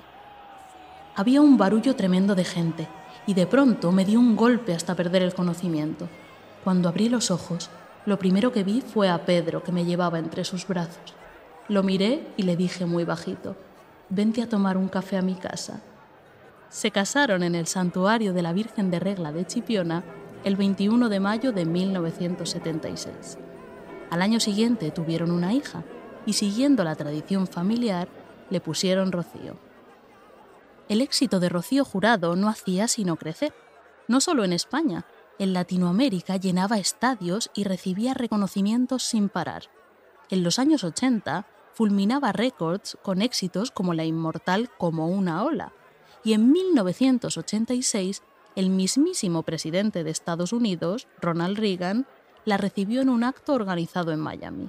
Había 1.16 1.40
un 1.40 1.56
barullo 1.56 1.96
tremendo 1.96 2.34
de 2.34 2.44
gente, 2.44 2.88
y 3.26 3.34
de 3.34 3.46
pronto 3.46 3.92
me 3.92 4.04
dio 4.04 4.18
un 4.18 4.36
golpe 4.36 4.74
hasta 4.74 4.94
perder 4.94 5.22
el 5.22 5.34
conocimiento. 5.34 6.08
Cuando 6.64 6.88
abrí 6.88 7.08
los 7.08 7.30
ojos, 7.30 7.70
lo 8.04 8.18
primero 8.18 8.52
que 8.52 8.64
vi 8.64 8.80
fue 8.80 9.08
a 9.08 9.24
Pedro 9.24 9.62
que 9.62 9.72
me 9.72 9.84
llevaba 9.84 10.18
entre 10.18 10.44
sus 10.44 10.66
brazos. 10.66 11.14
Lo 11.68 11.82
miré 11.82 12.26
y 12.36 12.42
le 12.42 12.56
dije 12.56 12.86
muy 12.86 13.04
bajito, 13.04 13.56
vente 14.08 14.42
a 14.42 14.48
tomar 14.48 14.76
un 14.76 14.88
café 14.88 15.16
a 15.16 15.22
mi 15.22 15.34
casa. 15.34 15.80
Se 16.68 16.90
casaron 16.90 17.42
en 17.42 17.54
el 17.54 17.66
santuario 17.66 18.32
de 18.32 18.42
la 18.42 18.52
Virgen 18.52 18.90
de 18.90 18.98
Regla 18.98 19.30
de 19.30 19.46
Chipiona 19.46 20.02
el 20.44 20.56
21 20.56 21.08
de 21.08 21.20
mayo 21.20 21.52
de 21.52 21.64
1976. 21.64 23.38
Al 24.10 24.22
año 24.22 24.40
siguiente 24.40 24.90
tuvieron 24.90 25.30
una 25.30 25.54
hija 25.54 25.84
y 26.26 26.32
siguiendo 26.32 26.82
la 26.84 26.96
tradición 26.96 27.46
familiar 27.46 28.08
le 28.50 28.60
pusieron 28.60 29.12
Rocío. 29.12 29.71
El 30.92 31.00
éxito 31.00 31.40
de 31.40 31.48
Rocío 31.48 31.86
Jurado 31.86 32.36
no 32.36 32.50
hacía 32.50 32.86
sino 32.86 33.16
crecer, 33.16 33.54
no 34.08 34.20
solo 34.20 34.44
en 34.44 34.52
España, 34.52 35.06
en 35.38 35.54
Latinoamérica 35.54 36.36
llenaba 36.36 36.76
estadios 36.76 37.50
y 37.54 37.64
recibía 37.64 38.12
reconocimientos 38.12 39.02
sin 39.02 39.30
parar. 39.30 39.70
En 40.28 40.42
los 40.42 40.58
años 40.58 40.84
80, 40.84 41.46
fulminaba 41.72 42.32
récords 42.32 42.98
con 43.00 43.22
éxitos 43.22 43.70
como 43.70 43.94
la 43.94 44.04
inmortal 44.04 44.68
Como 44.76 45.08
una 45.08 45.42
ola. 45.44 45.72
Y 46.24 46.34
en 46.34 46.52
1986, 46.52 48.22
el 48.54 48.68
mismísimo 48.68 49.44
presidente 49.44 50.04
de 50.04 50.10
Estados 50.10 50.52
Unidos, 50.52 51.08
Ronald 51.22 51.56
Reagan, 51.56 52.06
la 52.44 52.58
recibió 52.58 53.00
en 53.00 53.08
un 53.08 53.24
acto 53.24 53.54
organizado 53.54 54.12
en 54.12 54.20
Miami. 54.20 54.68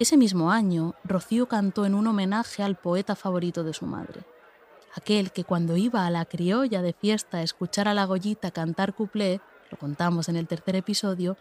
Ese 0.00 0.16
mismo 0.16 0.50
año, 0.50 0.96
Rocío 1.04 1.46
cantó 1.46 1.86
en 1.86 1.94
un 1.94 2.08
homenaje 2.08 2.64
al 2.64 2.74
poeta 2.74 3.14
favorito 3.14 3.62
de 3.62 3.72
su 3.72 3.86
madre, 3.86 4.24
aquel 4.94 5.32
que 5.32 5.44
cuando 5.44 5.76
iba 5.76 6.06
a 6.06 6.10
la 6.10 6.24
criolla 6.24 6.82
de 6.82 6.92
fiesta 6.92 7.38
a 7.38 7.42
escuchar 7.42 7.88
a 7.88 7.94
la 7.94 8.04
Goyita 8.04 8.50
cantar 8.50 8.94
cuplé, 8.94 9.40
lo 9.70 9.78
contamos 9.78 10.28
en 10.28 10.36
el 10.36 10.46
tercer 10.46 10.76
episodio, 10.76 11.36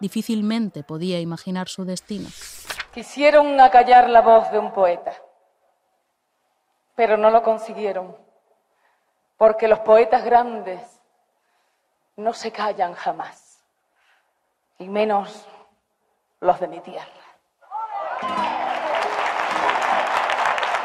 difícilmente 0.00 0.82
podía 0.82 1.20
imaginar 1.20 1.68
su 1.68 1.84
destino. 1.84 2.28
Quisieron 2.92 3.60
acallar 3.60 4.08
la 4.08 4.22
voz 4.22 4.50
de 4.50 4.58
un 4.58 4.72
poeta, 4.72 5.14
pero 6.94 7.16
no 7.16 7.30
lo 7.30 7.42
consiguieron, 7.42 8.16
porque 9.36 9.68
los 9.68 9.80
poetas 9.80 10.24
grandes 10.24 10.80
no 12.16 12.32
se 12.32 12.50
callan 12.50 12.94
jamás, 12.94 13.62
y 14.78 14.88
menos 14.88 15.46
los 16.40 16.58
de 16.58 16.68
mi 16.68 16.80
tierra. 16.80 17.06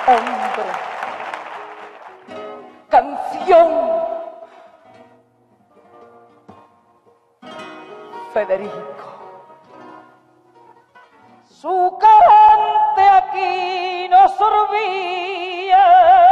Hombre, 0.08 0.91
canción, 2.92 3.70
Federico. 8.34 8.76
Su 11.46 11.98
cante 12.00 13.02
aquí 13.02 14.08
no 14.10 14.28
sorbía. 14.30 16.31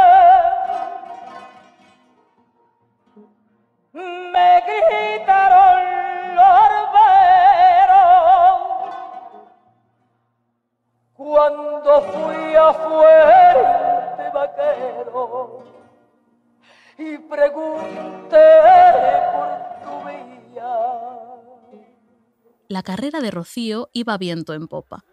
Carrera 23.00 23.20
de 23.20 23.30
Rocío 23.30 23.88
iba 23.94 24.18
viento 24.18 24.52
en 24.52 24.68
popa. 24.68 25.06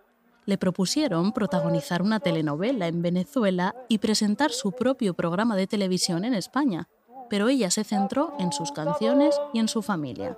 Le 0.45 0.57
propusieron 0.57 1.31
protagonizar 1.31 2.01
una 2.01 2.19
telenovela 2.19 2.87
en 2.87 3.01
Venezuela 3.01 3.75
y 3.87 3.99
presentar 3.99 4.51
su 4.51 4.73
propio 4.73 5.13
programa 5.13 5.55
de 5.55 5.67
televisión 5.67 6.25
en 6.25 6.33
España, 6.33 6.89
pero 7.29 7.47
ella 7.47 7.71
se 7.71 7.85
centró 7.85 8.33
en 8.39 8.51
sus 8.51 8.73
canciones 8.73 9.39
y 9.53 9.59
en 9.59 9.69
su 9.69 9.81
familia. 9.81 10.37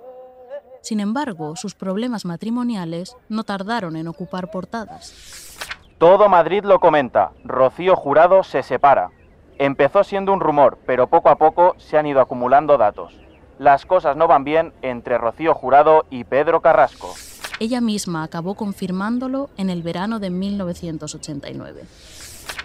Sin 0.80 1.00
embargo, 1.00 1.56
sus 1.56 1.74
problemas 1.74 2.24
matrimoniales 2.24 3.16
no 3.28 3.42
tardaron 3.42 3.96
en 3.96 4.06
ocupar 4.06 4.52
portadas. 4.52 5.58
Todo 5.98 6.28
Madrid 6.28 6.62
lo 6.62 6.78
comenta. 6.78 7.32
Rocío 7.42 7.96
Jurado 7.96 8.44
se 8.44 8.62
separa. 8.62 9.10
Empezó 9.58 10.04
siendo 10.04 10.32
un 10.32 10.38
rumor, 10.38 10.78
pero 10.86 11.08
poco 11.08 11.30
a 11.30 11.34
poco 11.34 11.74
se 11.78 11.98
han 11.98 12.06
ido 12.06 12.20
acumulando 12.20 12.78
datos. 12.78 13.12
Las 13.58 13.86
cosas 13.86 14.16
no 14.16 14.28
van 14.28 14.44
bien 14.44 14.72
entre 14.82 15.18
Rocío 15.18 15.52
Jurado 15.52 16.06
y 16.10 16.22
Pedro 16.22 16.60
Carrasco. 16.60 17.12
Ella 17.60 17.82
misma 17.82 18.22
acabó 18.22 18.54
confirmándolo 18.54 19.50
en 19.58 19.68
el 19.68 19.82
verano 19.82 20.18
de 20.18 20.30
1989. 20.30 21.82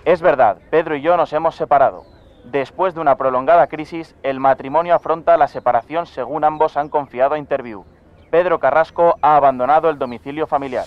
Es 0.06 0.22
verdad, 0.22 0.58
Pedro 0.72 0.96
y 0.96 1.02
yo 1.02 1.18
nos 1.18 1.34
hemos 1.34 1.56
separado. 1.56 2.06
Después 2.46 2.96
de 2.96 3.02
una 3.02 3.18
prolongada 3.18 3.68
crisis, 3.68 4.16
el 4.24 4.40
matrimonio 4.40 4.96
afronta 4.96 5.36
la 5.36 5.50
separación 5.50 6.06
según 6.06 6.46
ambos 6.46 6.78
han 6.78 6.88
confiado 6.88 7.36
a 7.36 7.38
Interview. 7.38 7.84
Pedro 8.32 8.60
Carrasco 8.60 9.18
ha 9.22 9.36
abandonado 9.36 9.90
el 9.90 10.00
domicilio 10.00 10.48
familiar. 10.48 10.86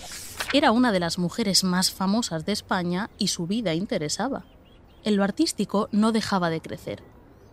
Era 0.55 0.73
una 0.73 0.91
de 0.91 1.01
las 1.01 1.19
mujeres 1.19 1.63
más 1.63 1.93
famosas 1.93 2.47
de 2.47 2.53
España 2.53 3.11
y 3.19 3.29
su 3.29 3.47
vida 3.47 3.75
interesaba. 3.75 4.45
En 5.05 5.17
lo 5.17 5.25
artístico 5.25 5.91
no 5.93 6.13
dejaba 6.13 6.49
de 6.49 6.63
crecer. 6.63 7.03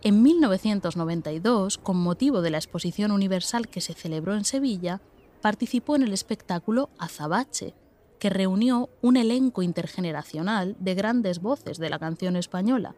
En 0.02 0.22
1992, 0.22 1.76
con 1.76 1.98
motivo 1.98 2.40
de 2.40 2.50
la 2.50 2.58
Exposición 2.58 3.12
Universal 3.12 3.68
que 3.68 3.82
se 3.82 3.92
celebró 3.92 4.34
en 4.34 4.46
Sevilla, 4.46 5.02
participó 5.46 5.94
en 5.94 6.02
el 6.02 6.12
espectáculo 6.12 6.90
Azabache, 6.98 7.72
que 8.18 8.30
reunió 8.30 8.90
un 9.00 9.16
elenco 9.16 9.62
intergeneracional 9.62 10.74
de 10.80 10.96
grandes 10.96 11.40
voces 11.40 11.78
de 11.78 11.88
la 11.88 12.00
canción 12.00 12.34
española. 12.34 12.96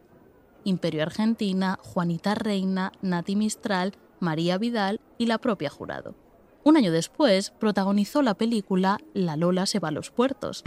Imperio 0.63 1.03
Argentina, 1.03 1.77
Juanita 1.83 2.33
Reina, 2.33 2.91
Nati 3.03 3.35
Mistral, 3.35 3.93
María 4.19 4.57
Vidal 4.57 4.99
y 5.19 5.27
la 5.27 5.37
propia 5.37 5.69
Jurado. 5.69 6.15
Un 6.63 6.75
año 6.75 6.91
después 6.91 7.51
protagonizó 7.51 8.23
la 8.23 8.33
película 8.33 8.97
La 9.13 9.35
Lola 9.37 9.67
se 9.67 9.77
va 9.77 9.89
a 9.89 9.91
los 9.91 10.09
puertos. 10.09 10.63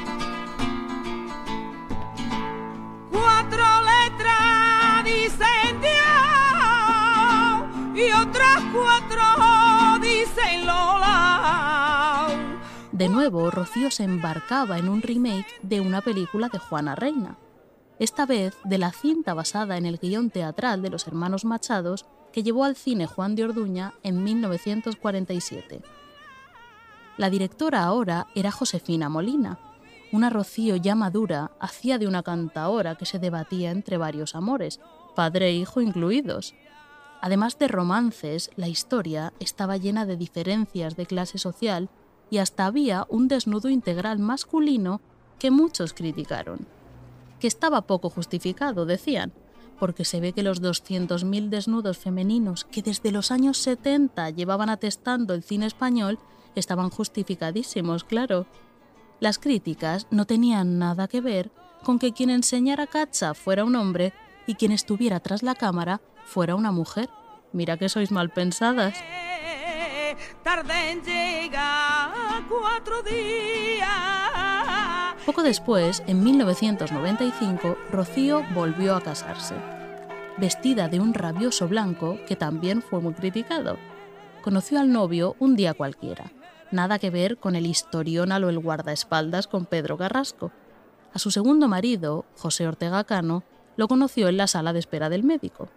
Cuatro 3.10 3.64
letras 3.82 5.04
dicen 5.04 5.80
y 7.96 8.12
otras 8.12 8.62
cuatro 8.72 9.01
De 13.02 13.08
nuevo, 13.08 13.50
Rocío 13.50 13.90
se 13.90 14.04
embarcaba 14.04 14.78
en 14.78 14.88
un 14.88 15.02
remake 15.02 15.58
de 15.62 15.80
una 15.80 16.02
película 16.02 16.48
de 16.48 16.60
Juana 16.60 16.94
Reina, 16.94 17.36
esta 17.98 18.26
vez 18.26 18.56
de 18.62 18.78
la 18.78 18.92
cinta 18.92 19.34
basada 19.34 19.76
en 19.76 19.86
el 19.86 19.98
guion 19.98 20.30
teatral 20.30 20.82
de 20.82 20.90
los 20.90 21.08
hermanos 21.08 21.44
Machados 21.44 22.06
que 22.32 22.44
llevó 22.44 22.62
al 22.62 22.76
cine 22.76 23.08
Juan 23.08 23.34
de 23.34 23.42
Orduña 23.42 23.94
en 24.04 24.22
1947. 24.22 25.82
La 27.16 27.28
directora 27.28 27.82
ahora 27.82 28.28
era 28.36 28.52
Josefina 28.52 29.08
Molina. 29.08 29.58
Una 30.12 30.30
Rocío 30.30 30.76
ya 30.76 30.94
madura 30.94 31.50
hacía 31.58 31.98
de 31.98 32.06
una 32.06 32.22
cantaora 32.22 32.94
que 32.94 33.06
se 33.06 33.18
debatía 33.18 33.72
entre 33.72 33.96
varios 33.96 34.36
amores, 34.36 34.78
padre 35.16 35.48
e 35.48 35.54
hijo 35.54 35.80
incluidos. 35.80 36.54
Además 37.20 37.58
de 37.58 37.66
romances, 37.66 38.52
la 38.54 38.68
historia 38.68 39.32
estaba 39.40 39.76
llena 39.76 40.06
de 40.06 40.16
diferencias 40.16 40.94
de 40.94 41.06
clase 41.06 41.38
social 41.38 41.90
y 42.32 42.38
hasta 42.38 42.64
había 42.64 43.06
un 43.10 43.28
desnudo 43.28 43.68
integral 43.68 44.18
masculino 44.18 45.02
que 45.38 45.50
muchos 45.50 45.92
criticaron. 45.92 46.66
Que 47.38 47.46
estaba 47.46 47.82
poco 47.82 48.08
justificado, 48.08 48.86
decían, 48.86 49.34
porque 49.78 50.06
se 50.06 50.18
ve 50.18 50.32
que 50.32 50.42
los 50.42 50.62
200.000 50.62 51.50
desnudos 51.50 51.98
femeninos 51.98 52.64
que 52.64 52.80
desde 52.80 53.12
los 53.12 53.30
años 53.30 53.58
70 53.58 54.30
llevaban 54.30 54.70
atestando 54.70 55.34
el 55.34 55.42
cine 55.42 55.66
español 55.66 56.18
estaban 56.54 56.88
justificadísimos, 56.88 58.02
claro. 58.02 58.46
Las 59.20 59.38
críticas 59.38 60.06
no 60.10 60.24
tenían 60.24 60.78
nada 60.78 61.08
que 61.08 61.20
ver 61.20 61.50
con 61.84 61.98
que 61.98 62.14
quien 62.14 62.30
enseñara 62.30 62.86
cacha 62.86 63.34
fuera 63.34 63.62
un 63.62 63.76
hombre 63.76 64.14
y 64.46 64.54
quien 64.54 64.72
estuviera 64.72 65.20
tras 65.20 65.42
la 65.42 65.54
cámara 65.54 66.00
fuera 66.24 66.54
una 66.54 66.72
mujer. 66.72 67.10
Mira 67.52 67.76
que 67.76 67.90
sois 67.90 68.10
mal 68.10 68.30
pensadas. 68.30 68.94
Tarde 70.42 70.92
en 70.92 71.02
Poco 75.26 75.42
después, 75.42 76.02
en 76.06 76.24
1995, 76.24 77.76
Rocío 77.90 78.42
volvió 78.54 78.96
a 78.96 79.00
casarse, 79.00 79.54
vestida 80.36 80.88
de 80.88 80.98
un 80.98 81.14
rabioso 81.14 81.68
blanco 81.68 82.18
que 82.26 82.34
también 82.36 82.82
fue 82.82 83.00
muy 83.00 83.14
criticado. 83.14 83.76
Conoció 84.42 84.80
al 84.80 84.90
novio 84.90 85.36
un 85.38 85.54
día 85.54 85.74
cualquiera, 85.74 86.32
nada 86.72 86.98
que 86.98 87.10
ver 87.10 87.38
con 87.38 87.54
el 87.54 87.66
historión 87.66 88.32
a 88.32 88.40
lo 88.40 88.48
el 88.48 88.58
guardaespaldas 88.58 89.46
con 89.46 89.66
Pedro 89.66 89.96
Carrasco. 89.96 90.50
A 91.14 91.20
su 91.20 91.30
segundo 91.30 91.68
marido, 91.68 92.24
José 92.36 92.66
Ortega 92.66 93.04
Cano, 93.04 93.44
lo 93.76 93.86
conoció 93.86 94.28
en 94.28 94.36
la 94.36 94.48
sala 94.48 94.72
de 94.72 94.80
espera 94.80 95.08
del 95.08 95.22
médico. 95.22 95.68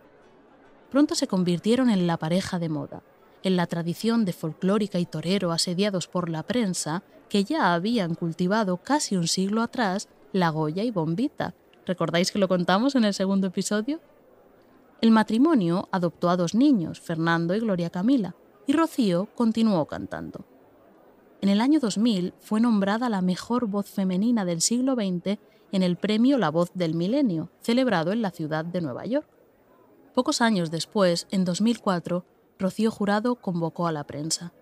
Pronto 0.90 1.14
se 1.14 1.28
convirtieron 1.28 1.90
en 1.90 2.08
la 2.08 2.18
pareja 2.18 2.58
de 2.58 2.70
moda, 2.70 3.04
en 3.46 3.56
la 3.56 3.68
tradición 3.68 4.26
de 4.26 4.34
folclórica 4.34 4.98
y 4.98 5.06
torero 5.06 5.52
asediados 5.52 6.08
por 6.08 6.30
la 6.30 6.44
prensa 6.44 7.04
que 7.30 7.44
ya 7.44 7.76
habían 7.76 8.16
cultivado 8.16 8.78
casi 8.78 9.16
un 9.16 9.28
siglo 9.28 9.62
atrás 9.62 10.10
la 10.34 10.50
Goya 10.50 10.84
y 10.84 10.90
Bombita. 10.90 11.54
¿Recordáis 11.86 12.32
que 12.32 12.40
lo 12.40 12.48
contamos 12.48 12.96
en 12.96 13.06
el 13.06 13.14
segundo 13.14 13.48
episodio? 13.48 14.02
El 15.00 15.12
matrimonio 15.12 15.88
adoptó 15.92 16.30
a 16.30 16.38
dos 16.38 16.56
niños, 16.56 17.00
Fernando 17.00 17.54
y 17.54 17.60
Gloria 17.60 17.92
Camila, 17.92 18.36
y 18.66 18.74
Rocío 18.74 19.30
continuó 19.36 19.86
cantando. 19.86 20.44
En 21.42 21.50
el 21.50 21.62
año 21.62 21.80
2000 21.80 22.34
fue 22.40 22.60
nombrada 22.60 23.10
la 23.10 23.22
mejor 23.22 23.68
voz 23.68 23.88
femenina 23.88 24.44
del 24.44 24.62
siglo 24.62 24.96
XX 24.96 25.38
en 25.72 25.84
el 25.84 25.98
premio 25.98 26.40
La 26.40 26.50
Voz 26.50 26.72
del 26.74 26.96
Milenio, 26.96 27.52
celebrado 27.62 28.12
en 28.12 28.24
la 28.24 28.32
ciudad 28.32 28.66
de 28.66 28.82
Nueva 28.82 29.06
York. 29.06 29.28
Pocos 30.16 30.42
años 30.42 30.72
después, 30.72 31.28
en 31.30 31.46
2004, 31.46 32.26
Rocío 32.58 32.90
Jurado 32.90 33.36
convocó 33.36 33.88
a 33.88 33.92
la 33.92 34.06
prensa. 34.06 34.54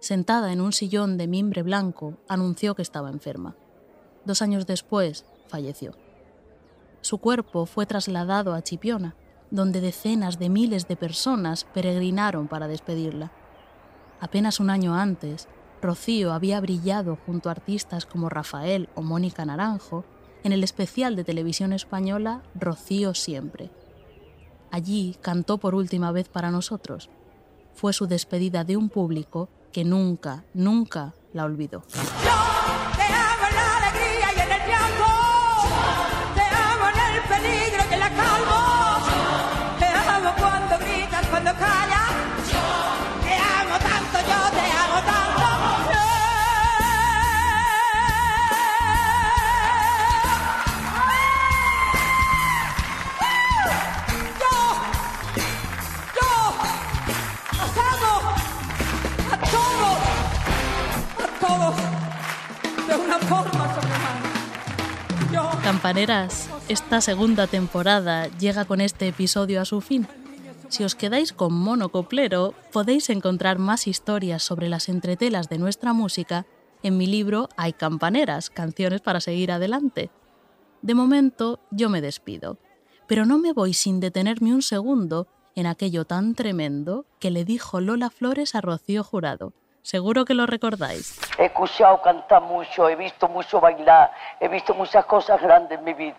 Sentada 0.00 0.52
en 0.52 0.60
un 0.60 0.72
sillón 0.72 1.16
de 1.16 1.26
mimbre 1.26 1.62
blanco, 1.62 2.18
anunció 2.28 2.74
que 2.74 2.82
estaba 2.82 3.10
enferma. 3.10 3.56
Dos 4.24 4.42
años 4.42 4.66
después, 4.66 5.24
falleció. 5.48 5.92
Su 7.00 7.18
cuerpo 7.18 7.64
fue 7.66 7.86
trasladado 7.86 8.52
a 8.52 8.62
Chipiona, 8.62 9.16
donde 9.50 9.80
decenas 9.80 10.38
de 10.38 10.50
miles 10.50 10.86
de 10.86 10.96
personas 10.96 11.64
peregrinaron 11.64 12.48
para 12.48 12.68
despedirla. 12.68 13.32
Apenas 14.20 14.60
un 14.60 14.68
año 14.68 14.94
antes, 14.94 15.48
Rocío 15.80 16.32
había 16.32 16.60
brillado 16.60 17.16
junto 17.24 17.48
a 17.48 17.52
artistas 17.52 18.04
como 18.04 18.28
Rafael 18.28 18.88
o 18.94 19.02
Mónica 19.02 19.44
Naranjo 19.44 20.04
en 20.44 20.52
el 20.52 20.62
especial 20.62 21.16
de 21.16 21.24
televisión 21.24 21.72
española 21.72 22.42
Rocío 22.54 23.14
Siempre. 23.14 23.70
Allí 24.70 25.16
cantó 25.20 25.58
por 25.58 25.74
última 25.74 26.12
vez 26.12 26.28
para 26.28 26.50
nosotros. 26.50 27.08
Fue 27.74 27.92
su 27.92 28.06
despedida 28.06 28.64
de 28.64 28.76
un 28.76 28.88
público 28.88 29.48
que 29.72 29.84
nunca, 29.84 30.44
nunca 30.54 31.14
la 31.32 31.44
olvidó. 31.44 31.82
Yo, 65.88 65.94
Campaneras, 65.94 66.50
esta 66.68 67.00
segunda 67.00 67.46
temporada 67.46 68.28
llega 68.38 68.66
con 68.66 68.82
este 68.82 69.08
episodio 69.08 69.58
a 69.58 69.64
su 69.64 69.80
fin. 69.80 70.06
Si 70.68 70.84
os 70.84 70.94
quedáis 70.94 71.32
con 71.32 71.54
Mono 71.54 71.88
Coplero, 71.88 72.52
podéis 72.74 73.08
encontrar 73.08 73.58
más 73.58 73.86
historias 73.86 74.42
sobre 74.42 74.68
las 74.68 74.90
entretelas 74.90 75.48
de 75.48 75.56
nuestra 75.56 75.94
música 75.94 76.44
en 76.82 76.98
mi 76.98 77.06
libro 77.06 77.48
Hay 77.56 77.72
Campaneras, 77.72 78.50
canciones 78.50 79.00
para 79.00 79.20
seguir 79.20 79.50
adelante. 79.50 80.10
De 80.82 80.92
momento, 80.92 81.58
yo 81.70 81.88
me 81.88 82.02
despido, 82.02 82.58
pero 83.06 83.24
no 83.24 83.38
me 83.38 83.54
voy 83.54 83.72
sin 83.72 83.98
detenerme 83.98 84.52
un 84.52 84.60
segundo 84.60 85.26
en 85.54 85.64
aquello 85.66 86.04
tan 86.04 86.34
tremendo 86.34 87.06
que 87.18 87.30
le 87.30 87.46
dijo 87.46 87.80
Lola 87.80 88.10
Flores 88.10 88.54
a 88.54 88.60
Rocío 88.60 89.02
Jurado. 89.04 89.54
Seguro 89.88 90.26
que 90.26 90.34
lo 90.34 90.44
recordáis. 90.44 91.18
He 91.38 91.46
escuchado 91.46 92.02
cantar 92.02 92.42
mucho, 92.42 92.90
he 92.90 92.94
visto 92.94 93.26
mucho 93.26 93.58
bailar, 93.58 94.12
he 94.38 94.46
visto 94.46 94.74
muchas 94.74 95.06
cosas 95.06 95.40
grandes 95.40 95.78
en 95.78 95.84
mi 95.86 95.94
vida. 95.94 96.18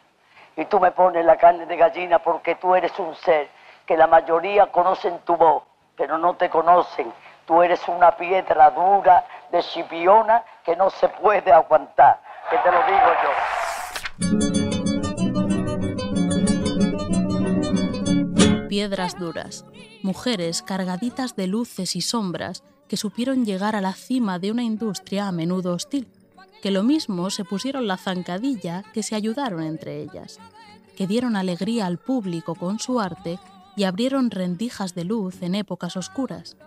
Y 0.58 0.66
tú 0.66 0.80
me 0.80 0.90
pones 0.90 1.24
la 1.24 1.38
carne 1.38 1.68
de 1.68 1.78
gallina 1.78 2.18
porque 2.18 2.56
tú 2.56 2.74
eres 2.74 2.98
un 2.98 3.16
ser 3.18 3.48
que 3.86 3.96
la 3.96 4.08
mayoría 4.08 4.72
conocen 4.72 5.20
tu 5.20 5.38
voz, 5.38 5.62
pero 5.96 6.18
no 6.18 6.34
te 6.34 6.50
conocen. 6.50 7.14
Tú 7.46 7.62
eres 7.62 7.88
una 7.88 8.10
piedra 8.18 8.72
dura 8.72 9.24
de 9.52 9.62
chipiona 9.62 10.44
que 10.66 10.76
no 10.76 10.90
se 10.90 11.08
puede 11.08 11.54
aguantar. 11.54 12.20
Que 12.50 12.58
te 12.58 12.72
lo 12.72 12.80
digo 12.88 13.12
yo. 13.24 13.30
piedras 18.68 19.20
duras, 19.20 19.66
mujeres 20.04 20.64
cargaditas 20.64 21.36
de 21.36 21.48
luces 21.48 21.96
y 21.96 22.02
sombras 22.02 22.64
que 22.90 22.98
supieron 22.98 23.46
llegar 23.46 23.76
a 23.76 23.82
la 23.82 23.94
cima 23.94 24.40
de 24.40 24.52
una 24.52 24.64
industria 24.64 25.28
a 25.28 25.32
menudo 25.32 25.74
hostil, 25.74 26.08
que 26.62 26.72
lo 26.72 26.84
mismo 26.84 27.30
se 27.30 27.46
pusieron 27.46 27.88
la 27.88 27.96
zancadilla 27.96 28.84
que 28.94 29.04
se 29.04 29.16
ayudaron 29.16 29.64
entre 29.64 30.02
ellas, 30.02 30.40
que 30.98 31.08
dieron 31.08 31.38
alegría 31.38 31.86
al 31.86 32.00
público 32.00 32.56
con 32.56 32.80
su 32.80 33.00
arte 33.00 33.40
y 33.78 33.86
abrieron 33.86 34.32
rendijas 34.32 34.96
de 34.96 35.06
luz 35.06 35.42
en 35.42 35.56
épocas 35.56 35.96
oscuras. 35.96 36.58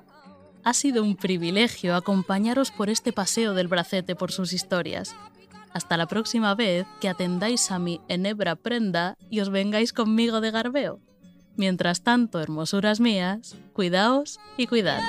Ha 0.64 0.72
sido 0.74 1.02
un 1.02 1.16
privilegio 1.16 1.96
acompañaros 1.96 2.70
por 2.70 2.88
este 2.88 3.12
paseo 3.12 3.52
del 3.52 3.68
bracete 3.68 4.14
por 4.14 4.30
sus 4.30 4.52
historias. 4.52 5.14
Hasta 5.72 5.96
la 5.96 6.06
próxima 6.06 6.54
vez 6.54 6.86
que 7.00 7.08
atendáis 7.08 7.70
a 7.70 7.78
mi 7.78 8.00
enebra 8.08 8.54
prenda 8.54 9.16
y 9.28 9.40
os 9.40 9.50
vengáis 9.50 9.92
conmigo 9.92 10.40
de 10.40 10.52
garbeo. 10.52 11.00
Mientras 11.56 12.02
tanto, 12.02 12.40
hermosuras 12.40 13.00
mías, 13.00 13.56
cuidaos 13.72 14.38
y 14.56 14.66
cuidad. 14.68 15.00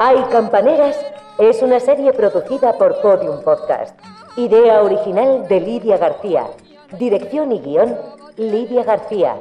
Hay 0.00 0.16
Campaneras 0.30 0.96
es 1.38 1.60
una 1.60 1.80
serie 1.80 2.12
producida 2.12 2.78
por 2.78 3.00
Podium 3.00 3.42
Podcast. 3.42 3.98
Idea 4.36 4.82
original 4.82 5.48
de 5.48 5.60
Lidia 5.60 5.96
García. 5.96 6.46
Dirección 6.98 7.50
y 7.52 7.60
guion, 7.60 7.96
Lidia 8.36 8.84
García. 8.84 9.36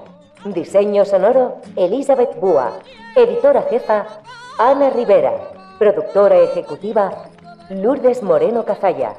Diseño 0.46 1.06
sonoro, 1.06 1.58
Elizabeth 1.76 2.40
Búa. 2.40 2.80
Editora 3.16 3.64
jefa, 3.70 4.08
Ana 4.58 4.90
Rivera. 4.90 5.34
Productora 5.78 6.38
ejecutiva, 6.38 7.26
Lourdes 7.70 8.24
Moreno 8.24 8.66
Cazalla. 8.66 9.14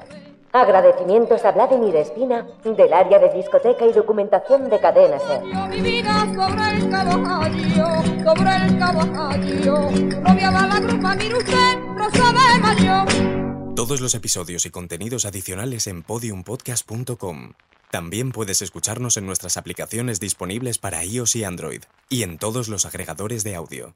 Agradecimientos 0.52 1.44
a 1.44 1.52
Vladimir 1.52 1.94
Espina 1.96 2.46
del 2.64 2.92
área 2.92 3.18
de 3.18 3.32
discoteca 3.34 3.84
y 3.84 3.92
documentación 3.92 4.70
de 4.70 4.80
Cadena 4.80 5.18
Ser. 5.18 5.42
Mi 5.68 5.80
vida 5.80 6.26
sobre 6.34 6.76
el 6.76 6.90
caballo, 6.90 8.02
sobre 8.24 8.56
el 8.56 8.78
caballo. 8.78 9.90
No 9.90 10.34
voy 10.34 10.42
a 10.42 10.50
dar 10.50 10.68
la 10.68 10.80
grupa, 10.80 11.14
mire 11.16 11.36
usted, 11.36 11.78
Rosa 11.96 12.32
de 12.32 12.60
Mayo. 12.60 13.74
Todos 13.76 14.00
los 14.00 14.14
episodios 14.14 14.64
y 14.64 14.70
contenidos 14.70 15.26
adicionales 15.26 15.86
en 15.86 16.02
podiumpodcast.com. 16.02 17.52
También 17.90 18.32
puedes 18.32 18.62
escucharnos 18.62 19.16
en 19.18 19.26
nuestras 19.26 19.56
aplicaciones 19.56 20.18
disponibles 20.18 20.78
para 20.78 21.04
iOS 21.04 21.36
y 21.36 21.44
Android 21.44 21.82
y 22.08 22.22
en 22.22 22.38
todos 22.38 22.68
los 22.68 22.86
agregadores 22.86 23.44
de 23.44 23.54
audio. 23.54 23.94